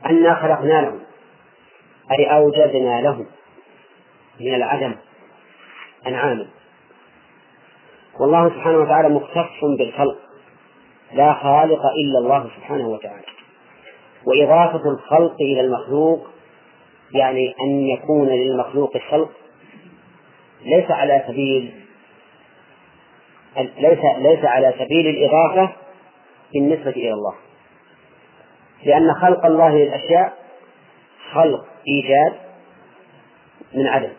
أنا 0.05 0.35
خلقنا 0.35 0.81
لهم. 0.81 0.99
أي 2.11 2.25
أوجدنا 2.25 3.01
لهم 3.01 3.25
من 4.39 4.55
العدم 4.55 4.95
أنعاما. 6.07 6.47
والله 8.19 8.49
سبحانه 8.49 8.77
وتعالى 8.77 9.09
مختص 9.09 9.63
بالخلق 9.77 10.17
لا 11.13 11.33
خالق 11.33 11.81
إلا 11.85 12.19
الله 12.19 12.49
سبحانه 12.57 12.87
وتعالى. 12.87 13.25
وإضافة 14.25 14.89
الخلق 14.89 15.35
إلى 15.41 15.61
المخلوق 15.61 16.27
يعني 17.13 17.55
أن 17.61 17.87
يكون 17.87 18.27
للمخلوق 18.27 18.97
خلق 18.97 19.31
ليس 20.61 20.91
على 20.91 21.23
سبيل 21.27 21.73
ليس 23.57 23.99
ليس 24.17 24.45
على 24.45 24.73
سبيل 24.79 25.07
الإضافة 25.07 25.75
بالنسبة 26.53 26.91
إلى 26.91 27.13
الله. 27.13 27.35
لأن 28.83 29.13
خلق 29.13 29.45
الله 29.45 29.69
للأشياء 29.69 30.33
خلق. 31.33 31.65
إيجاد 31.87 32.33
من 33.73 33.87
عدم. 33.87 34.13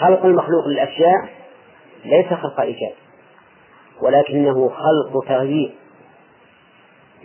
خلق 0.00 0.24
المخلوق 0.24 0.66
للأشياء 0.66 1.28
ليس 2.04 2.26
خلق 2.26 2.60
إيجاد 2.60 2.94
ولكنه 4.02 4.68
خلق 4.68 5.24
تغيير 5.28 5.74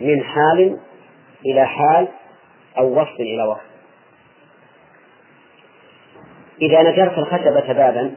من 0.00 0.24
حال 0.24 0.80
إلى 1.46 1.66
حال 1.66 2.08
أو 2.78 3.00
وصف 3.00 3.20
إلى 3.20 3.42
وصف. 3.42 3.70
إذا 6.62 6.82
نجرت 6.82 7.18
الخشبة 7.18 7.72
بابا 7.72 8.14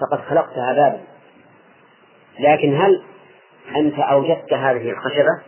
فقد 0.00 0.20
خلقتها 0.20 0.72
بابا. 0.72 1.00
لكن 2.38 2.80
هل 2.80 3.02
أنت 3.76 3.98
أوجدت 3.98 4.52
هذه 4.52 4.90
الخشبة؟ 4.90 5.42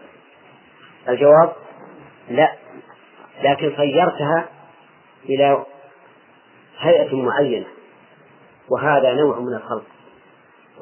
الجواب 1.08 1.52
لا. 2.30 2.52
لكن 3.42 3.72
صيرتها 3.76 4.48
إلى 5.28 5.64
هيئة 6.78 7.16
معينة 7.16 7.66
وهذا 8.70 9.14
نوع 9.14 9.40
من 9.40 9.54
الخلق. 9.54 9.84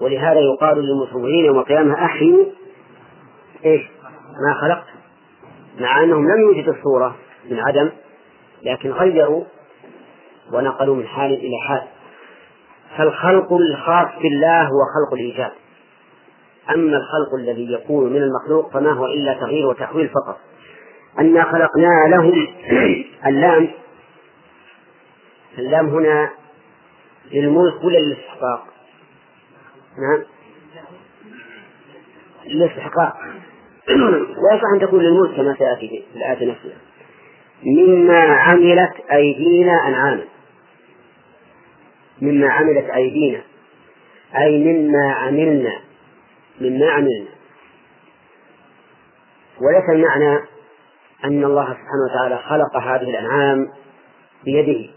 ولهذا 0.00 0.40
يقال 0.40 0.78
للمصورين 0.78 1.44
يوم 1.44 1.58
القيامة 1.58 2.04
أحيوا 2.04 2.44
إيش؟ 3.64 3.82
ما 4.48 4.60
خلقت. 4.60 4.86
مع 5.80 6.04
أنهم 6.04 6.28
لم 6.28 6.40
يوجدوا 6.40 6.74
الصورة 6.74 7.16
من 7.50 7.60
عدم 7.60 7.90
لكن 8.62 8.90
غيروا 8.90 9.44
ونقلوا 10.52 10.96
من 10.96 11.06
حال 11.06 11.32
إلى 11.32 11.58
حال. 11.68 11.82
فالخلق 12.96 13.52
الخاص 13.52 14.08
بالله 14.22 14.62
هو 14.62 14.80
خلق 14.94 15.14
الإيجاد. 15.14 15.52
أما 16.70 16.96
الخلق 16.96 17.34
الذي 17.38 17.72
يكون 17.72 18.12
من 18.12 18.22
المخلوق 18.22 18.72
فما 18.72 18.92
هو 18.92 19.06
إلا 19.06 19.34
تغيير 19.34 19.66
وتحويل 19.66 20.08
فقط. 20.08 20.38
أنا 21.18 21.44
خلقنا 21.44 22.08
لهم 22.08 22.48
اللام. 23.26 23.68
اللام 25.58 25.88
هنا 25.88 26.30
للملك 27.32 27.84
ولا 27.84 27.98
للاستحقاق؟ 27.98 28.66
نعم. 29.98 30.22
للاستحقاق 32.46 33.16
لا 33.88 34.56
يصح 34.56 34.64
أن 34.74 34.80
تكون 34.80 35.00
للملك 35.00 35.36
كما 35.36 35.54
سيأتي 35.58 35.88
في 36.12 36.18
الآية 36.18 36.50
نفسها. 36.50 36.78
مما 37.62 38.20
عملت 38.20 38.92
أيدينا 39.12 39.88
أنعاما. 39.88 40.24
مما 42.22 42.48
عملت 42.48 42.90
أيدينا. 42.90 43.40
أي 44.36 44.64
مما 44.64 45.12
عملنا. 45.12 45.80
مما 46.60 46.90
عملنا. 46.90 47.28
وليس 49.60 49.90
المعنى 49.90 50.45
أن 51.24 51.44
الله 51.44 51.64
سبحانه 51.64 52.04
وتعالى 52.10 52.36
خلق 52.36 52.76
هذه 52.76 53.10
الأنعام 53.10 53.68
بيده. 54.44 54.90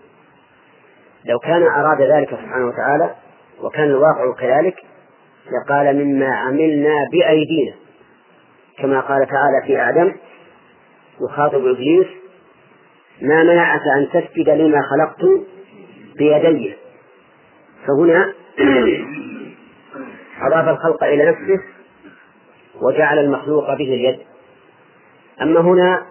لو 1.26 1.40
كان 1.40 1.64
أراد 1.64 2.02
ذلك 2.02 2.30
سبحانه 2.30 2.68
وتعالى 2.68 3.16
وكان 3.62 3.84
الواقع 3.84 4.34
كذلك 4.40 4.76
لقال 5.52 6.06
مما 6.06 6.36
عملنا 6.36 6.94
بأيدينا. 7.12 7.76
كما 8.78 9.00
قال 9.00 9.28
تعالى 9.28 9.62
في 9.66 9.82
آدم 9.90 10.16
يخاطب 11.22 11.66
إبليس 11.66 12.08
ما 13.22 13.44
منعك 13.44 13.82
أن 13.98 14.10
تسجد 14.10 14.50
لما 14.50 14.82
خلقت 14.82 15.26
بيدي؟ 16.18 16.74
فهنا 17.88 18.34
أضاف 20.48 20.68
الخلق 20.68 21.04
إلى 21.04 21.26
نفسه 21.26 21.64
وجعل 22.82 23.20
المخلوق 23.20 23.74
به 23.74 23.94
اليد. 23.94 24.29
أما 25.42 25.60
هنا 25.60 26.06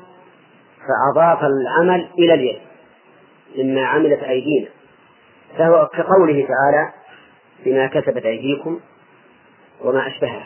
فأضاف 0.78 1.38
العمل 1.44 2.08
إلى 2.18 2.34
اليد 2.34 2.58
مما 3.56 3.86
عملت 3.86 4.22
أيدينا. 4.22 4.68
فهو 5.58 5.86
كقوله 5.86 6.46
تعالى 6.48 6.92
بما 7.64 7.86
كسبت 7.86 8.26
أيديكم 8.26 8.80
وما 9.80 10.06
أشبهه 10.06 10.42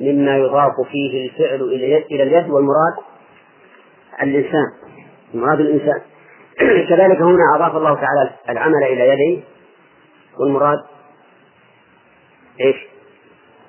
مما 0.00 0.36
يضاف 0.36 0.72
فيه 0.90 1.26
الفعل 1.26 1.62
إلى 2.10 2.22
اليد 2.22 2.50
والمراد 2.50 2.94
الإنسان 4.22 4.72
المراد 5.34 5.60
الإنسان. 5.60 6.00
كذلك 6.88 7.20
هنا 7.20 7.56
أضاف 7.56 7.76
الله 7.76 7.94
تعالى 7.94 8.30
العمل 8.48 8.84
إلى 8.84 9.08
يديه 9.08 9.42
والمراد 10.38 10.78
إيش؟ 12.60 12.76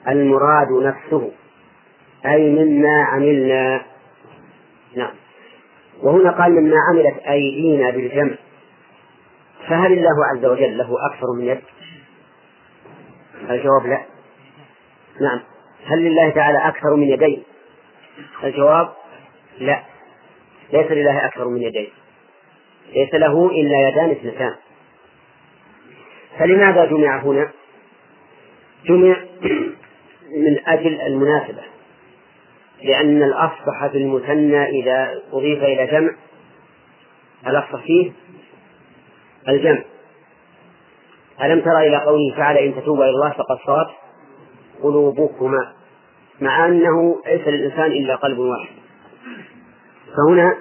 المراد 0.08 0.68
نفسه 0.72 1.32
أي 2.26 2.50
مما 2.50 3.04
عملنا 3.04 3.91
وهنا 6.02 6.32
قال 6.32 6.52
مما 6.52 6.76
عملت 6.90 7.18
أيدينا 7.28 7.90
بالجمع 7.90 8.36
فهل 9.68 9.94
الله 9.94 10.26
عز 10.26 10.46
وجل 10.46 10.78
له 10.78 10.96
أكثر 11.12 11.28
من 11.38 11.46
يد؟ 11.46 11.62
الجواب 13.50 13.86
لا 13.86 14.02
نعم 15.22 15.42
هل 15.86 16.00
لله 16.00 16.30
تعالى 16.30 16.68
أكثر 16.68 16.96
من 16.96 17.08
يدين؟ 17.08 17.44
الجواب 18.44 18.90
لا 19.60 19.84
ليس 20.74 20.92
لله 20.92 21.26
أكثر 21.26 21.48
من 21.48 21.62
يدين 21.62 21.90
ليس 22.94 23.14
له 23.14 23.50
إلا 23.50 23.90
يدان 23.90 24.12
اثنتان 24.12 24.56
فلماذا 26.40 26.86
جمع 26.86 27.20
هنا؟ 27.20 27.52
جمع 28.86 29.16
من 30.46 30.68
أجل 30.68 31.02
المناسبة 31.02 31.62
لأن 32.84 33.24
الأفصح 33.24 33.88
في 33.92 33.98
المثنى 33.98 34.66
إذا 34.70 35.22
أضيف 35.34 35.64
إلى 35.64 35.88
جمع 35.88 36.12
الأفصح 37.48 37.84
فيه 37.84 38.12
الجمع. 39.50 39.84
ألم 41.44 41.62
تر 41.62 41.80
إلى 41.80 41.98
قوله 41.98 42.36
تعالى 42.38 42.68
إن 42.68 42.76
تتوبا 42.76 43.04
إلى 43.04 43.10
الله 43.10 43.30
فقد 43.30 43.58
صارت 43.66 43.90
قلوبكما. 44.84 45.74
مع 46.42 46.66
أنه 46.66 47.22
ليس 47.28 47.48
للإنسان 47.48 47.92
إلا 47.92 48.16
قلب 48.16 48.40
واحد. 48.40 48.70
فهنا 50.18 50.58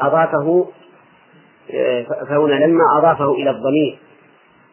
أضافه 0.00 0.68
فهنا 2.28 2.54
لما 2.66 2.84
أضافه 2.98 3.32
إلى 3.32 3.50
الضمير 3.50 3.98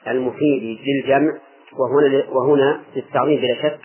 المفيد 0.07 0.79
للجمع 0.88 1.32
وهنا 1.79 2.23
وهنا 2.29 2.82
للتعظيم 2.95 3.41
بلا 3.41 3.55
شك 3.61 3.79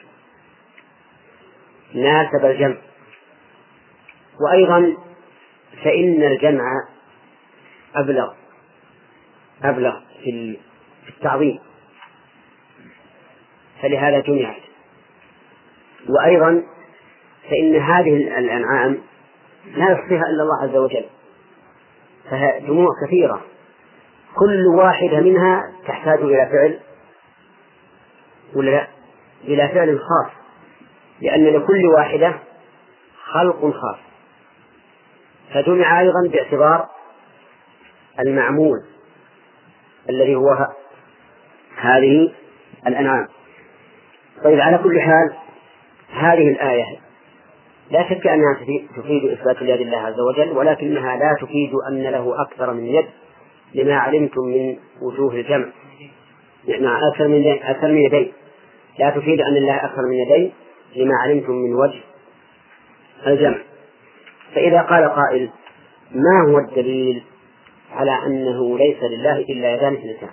ناسب 1.97 2.45
الجمع. 2.45 2.77
وأيضا 4.41 4.97
فإن 5.85 6.23
الجمع 6.23 6.63
أبلغ 7.95 8.33
أبلغ 9.65 10.01
في 10.25 10.59
التعظيم. 11.09 11.59
فلهذا 13.83 14.21
جمعت. 14.21 14.63
وأيضا 16.09 16.63
فإن 17.51 17.77
هذه 17.77 18.17
الأنعام 18.17 18.99
لا 19.67 19.91
يحصيها 19.91 20.23
إلا 20.23 20.43
الله 20.43 20.63
عز 20.63 20.77
وجل. 20.77 21.05
فهي 22.31 22.61
جموع 22.61 22.89
كثيرة. 23.07 23.41
كل 24.37 24.67
واحدة 24.67 25.21
منها 25.21 25.63
تحتاج 25.87 26.19
إلى 26.19 26.49
فعل 26.53 26.81
ولا 28.55 28.71
لا؟ 28.71 28.87
إلى 29.45 29.69
فعل 29.69 29.99
خاص. 29.99 30.46
لأن 31.21 31.45
لكل 31.45 31.87
واحدة 31.97 32.35
خلق 33.25 33.61
خاص. 33.61 33.99
فجمع 35.55 36.01
أيضا 36.01 36.29
باعتبار 36.33 36.89
المعمول 38.21 38.79
الذي 40.11 40.35
هو 40.35 40.69
هذه 41.77 42.33
الأنعام. 42.87 43.29
طيب 44.45 44.61
على 44.61 44.79
كل 44.79 45.01
حال 45.01 45.33
هذه 46.11 46.49
الآية 46.49 46.85
لا 47.91 48.09
شك 48.09 48.27
أنها 48.27 48.55
تفيد 48.97 49.25
إثبات 49.25 49.63
اليد 49.63 49.81
الله 49.81 49.99
عز 49.99 50.21
وجل 50.21 50.57
ولكنها 50.57 51.17
لا 51.17 51.37
تفيد 51.41 51.71
أن 51.89 52.03
له 52.03 52.43
أكثر 52.43 52.73
من 52.73 52.87
يد 52.87 53.07
لما 53.75 53.97
علمتم 53.97 54.43
من 54.43 54.77
وجوه 55.03 55.35
الجمع. 55.35 55.67
يعني 56.65 57.09
أكثر 57.13 57.29
من 57.29 57.47
أكثر 57.63 57.89
من 57.89 57.99
يدين. 57.99 58.33
لا 58.99 59.11
تفيد 59.11 59.41
أن 59.41 59.57
الله 59.57 59.85
أكثر 59.85 60.03
من 60.03 60.15
يدين 60.15 60.53
لما 60.97 61.15
علمتم 61.23 61.53
من 61.53 61.75
وجه 61.75 62.01
الجمع. 63.27 63.59
فإذا 64.55 64.83
قال 64.83 65.09
قائل 65.09 65.51
ما 66.11 66.51
هو 66.51 66.59
الدليل 66.59 67.25
على 67.93 68.27
أنه 68.27 68.79
ليس 68.79 69.03
لله 69.03 69.39
إلا 69.39 69.75
يدان 69.75 69.95
اثنتان؟ 69.95 70.31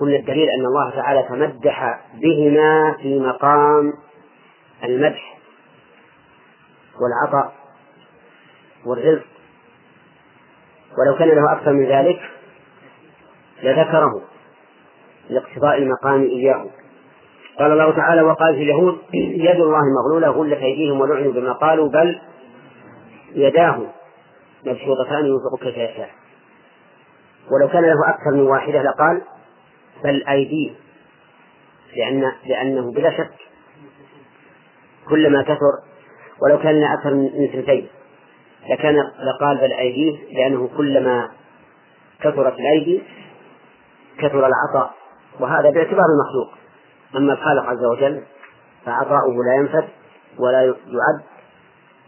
قلنا 0.00 0.16
الدليل 0.16 0.48
أن 0.48 0.66
الله 0.66 0.90
تعالى 0.90 1.22
تمدح 1.28 2.00
بهما 2.14 2.96
في 3.02 3.18
مقام 3.18 3.92
المدح 4.84 5.38
والعطاء 7.00 7.52
والرزق. 8.86 9.26
ولو 10.98 11.18
كان 11.18 11.28
له 11.28 11.52
أكثر 11.52 11.72
من 11.72 11.86
ذلك 11.86 12.20
لذكره 13.62 14.22
لاقتضاء 15.30 15.78
المقام 15.78 16.22
إياه. 16.22 16.66
قال 17.58 17.72
الله 17.72 17.96
تعالى 17.96 18.22
وقال 18.22 18.54
في 18.54 18.62
اليهود 18.62 18.98
يد 19.14 19.60
الله 19.60 19.80
مغلولة 20.02 20.28
غلت 20.28 20.58
أيديهم 20.58 21.00
ولعنوا 21.00 21.32
بما 21.32 21.52
قالوا 21.52 21.88
بل 21.88 22.20
يداه 23.34 23.78
مبسوطتان 24.66 25.26
ينفق 25.26 25.58
كيف 25.62 25.76
يشاء. 25.76 26.10
ولو 27.50 27.68
كان 27.68 27.84
له 27.84 28.08
أكثر 28.08 28.30
من 28.32 28.40
واحدة 28.40 28.82
لقال 28.82 29.22
بل 30.04 30.24
أيديه 30.28 30.70
لأن 31.96 32.32
لأنه 32.46 32.92
بلا 32.92 33.10
شك 33.10 33.34
كلما 35.08 35.42
كثر 35.42 35.72
ولو 36.42 36.58
كان 36.58 36.82
أكثر 36.82 37.14
من 37.14 37.44
اثنتين 37.44 37.88
لكان 38.70 38.94
لقال 38.96 39.56
بل 39.56 39.72
أيديه 39.72 40.18
لأنه 40.32 40.68
كلما 40.76 41.28
كثرت 42.20 42.54
الأيدي 42.58 43.02
كثر 44.18 44.46
العطاء 44.46 44.94
وهذا 45.40 45.70
باعتبار 45.70 46.04
المخلوق. 46.04 46.57
أما 47.16 47.32
الخالق 47.32 47.62
عز 47.64 47.84
وجل 47.84 48.22
فعطاؤه 48.84 49.44
لا 49.44 49.54
ينفد 49.54 49.88
ولا 50.38 50.62
يعد 50.64 51.22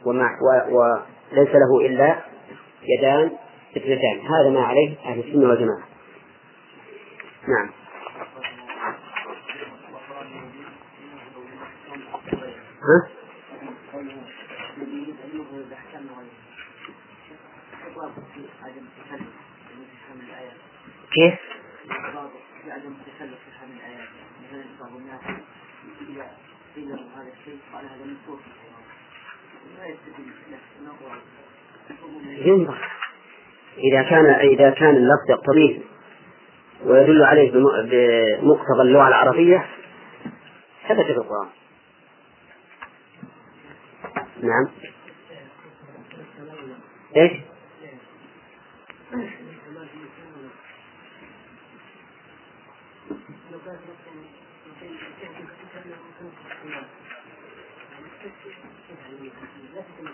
ومع 0.05 0.39
وليس 0.71 1.49
له 1.49 1.87
إلا 1.87 2.17
يدان 2.83 3.31
اثنتان 3.77 4.21
هذا 4.21 4.51
ما 4.51 4.61
عليه 4.61 4.97
أهل 5.05 5.19
السنة 5.21 5.49
والجماعة 5.49 5.85
نعم 7.49 7.71
ها؟ 12.83 13.09
كيف؟ 21.13 21.35
عدم 22.69 22.93
التكلف 22.93 23.39
في 23.45 23.51
هذه 23.61 23.73
الايات 23.77 24.09
مثلا 24.45 24.65
بعض 24.81 24.97
الناس 24.97 25.21
اذا 26.11 26.31
قيل 26.77 26.89
له 26.89 26.95
هذا 26.95 27.31
الشيء 27.41 27.59
قال 27.73 27.85
هذا 27.85 28.05
من 28.05 28.17
إذا 33.79 34.03
كان 34.03 34.27
إذا 34.27 34.71
كان 34.71 34.97
اللفظ 34.97 35.31
يقتضيه 35.31 35.81
ويدل 36.85 37.23
عليه 37.23 37.53
بمقتضى 37.53 38.83
اللغة 38.83 39.09
العربية 39.09 39.67
ثبت 40.89 41.07
في 41.07 41.13
القرآن. 41.13 41.49
نعم. 44.43 44.69
إيش؟ 47.17 47.33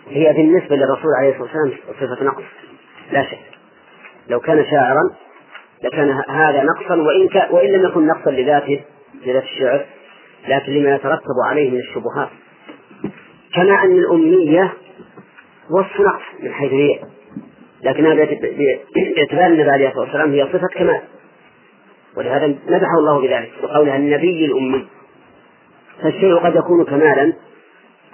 هي 0.09 0.33
بالنسبة 0.33 0.75
للرسول 0.75 1.11
عليه 1.19 1.29
الصلاة 1.29 1.43
والسلام 1.43 2.15
صفة 2.15 2.25
نقص. 2.25 2.43
لا 3.11 3.23
شك. 3.23 3.39
لو 4.29 4.39
كان 4.39 4.65
شاعرا 4.71 5.01
لكان 5.83 6.09
هذا 6.29 6.63
نقصا 6.63 6.95
وإن, 6.95 7.27
كان 7.27 7.51
وإن 7.51 7.71
لم 7.71 7.85
يكن 7.85 8.07
نقصا 8.07 8.31
لذاته 8.31 8.81
لذات 9.25 9.43
الشعر 9.43 9.85
لكن 10.47 10.71
لما 10.71 10.95
يترتب 10.95 11.35
عليه 11.45 11.71
من 11.71 11.79
الشبهات. 11.79 12.29
كما 13.55 13.83
أن 13.83 13.91
الأمنية 13.91 14.73
وصف 15.69 15.99
نقص 15.99 16.43
من 16.43 16.51
حيث 16.51 16.71
هي. 16.71 16.99
لكنها 17.83 18.13
باعتبار 18.13 19.45
النبي 19.47 19.69
عليه 19.69 19.87
الصلاة 19.87 20.03
والسلام 20.03 20.31
هي 20.31 20.45
صفة 20.45 20.67
كمال. 20.75 21.01
ولهذا 22.17 22.47
مدحه 22.47 22.97
الله 22.99 23.21
بذلك 23.21 23.51
بقولها 23.63 23.97
النبي 23.97 24.45
الأمي. 24.45 24.87
فالشيء 26.03 26.35
قد 26.35 26.55
يكون 26.55 26.85
كمالا 26.85 27.33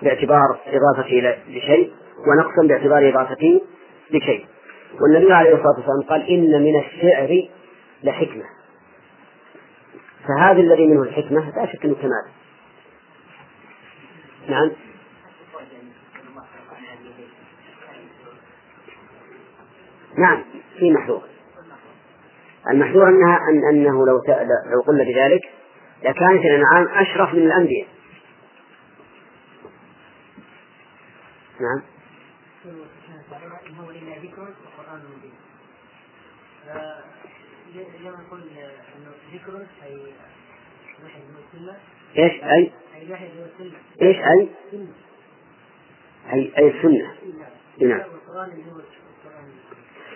باعتبار 0.04 0.60
إضافته 0.68 1.38
لشيء 1.50 1.92
ونقصا 2.28 2.68
باعتبار 2.68 3.10
إضافته 3.10 3.62
لشيء. 4.12 4.46
والنبي 5.02 5.34
عليه 5.34 5.54
الصلاة 5.54 5.76
والسلام 5.76 6.02
قال 6.10 6.30
إن 6.30 6.64
من 6.64 6.80
الشعر 6.80 7.48
لحكمة. 8.04 8.44
فهذا 10.28 10.60
الذي 10.60 10.88
منه 10.88 11.04
الحكمة 11.04 11.56
لا 11.56 11.66
شك 11.66 11.86
أنه 11.86 11.96
كمال. 11.96 12.26
نعم. 14.50 14.72
نعم 20.18 20.44
في 20.80 20.92
محذور 20.92 21.22
المحذور 22.72 23.10
أنها 23.10 23.40
أن 23.50 23.68
أنه 23.70 24.06
لو 24.06 24.22
لو 24.72 24.82
قلنا 24.88 25.04
بذلك 25.04 25.42
لكانت 26.04 26.46
الأنعام 26.46 26.88
أشرف 26.88 27.34
من 27.34 27.42
الأنبياء. 27.42 27.93
نعم. 31.60 31.82
ذكر 39.34 39.66
أي 39.84 40.14
إيش 42.18 42.44
أي؟ 42.44 42.72
إيش 44.02 44.18
أي؟ 44.18 44.50
أي 46.34 46.52
أي 46.58 46.68
السنة 46.68 47.14
نعم. 47.82 48.04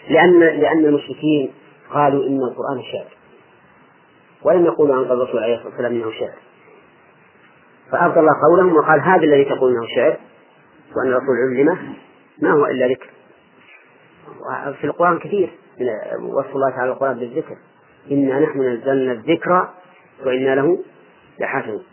لأن 0.10 0.40
لأن 0.40 0.86
المشركين 0.86 1.54
قالوا 1.92 2.28
إن 2.28 2.40
القرآن 2.44 2.84
شعر 2.92 3.18
ولم 4.42 4.66
يقولوا 4.66 4.96
عن 4.96 5.02
الرسول 5.02 5.44
عليه 5.44 5.56
الصلاة 5.56 5.70
والسلام 5.70 5.92
إنه 5.92 6.12
شعر 6.12 6.36
فأبطل 7.92 8.20
الله 8.20 8.34
قولهم 8.50 8.76
وقال 8.76 9.02
هذا 9.02 9.24
الذي 9.24 9.46
تقول 9.46 9.72
إنه 9.72 9.88
شعر 9.96 10.20
وأن 10.98 11.08
الرسول 11.08 11.38
علمه 11.38 11.96
ما 12.42 12.52
هو 12.52 12.66
إلا 12.66 12.88
ذكر. 12.88 13.10
في 14.82 14.84
القرآن 14.84 15.20
كثير 15.20 15.50
من 16.20 16.30
وصف 16.34 16.56
الله 16.56 16.70
تعالى 16.70 16.92
القرآن 16.92 17.20
بالذكر. 17.20 17.58
إنا 18.12 18.40
نحن 18.40 18.62
نزلنا 18.62 19.12
الذكر 19.12 19.70
وإنا 20.26 20.56
له 20.56 20.84
لحافظون. 21.40 21.84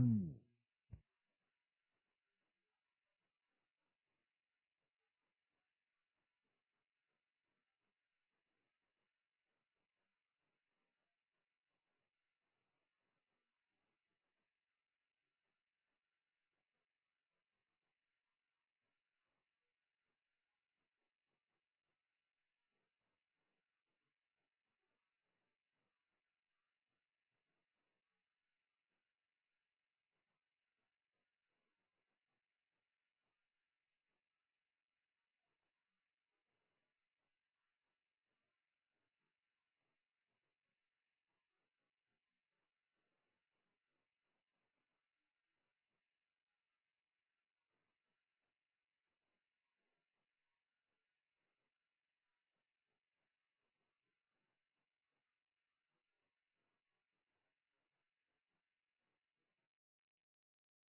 Mm. 0.00 0.39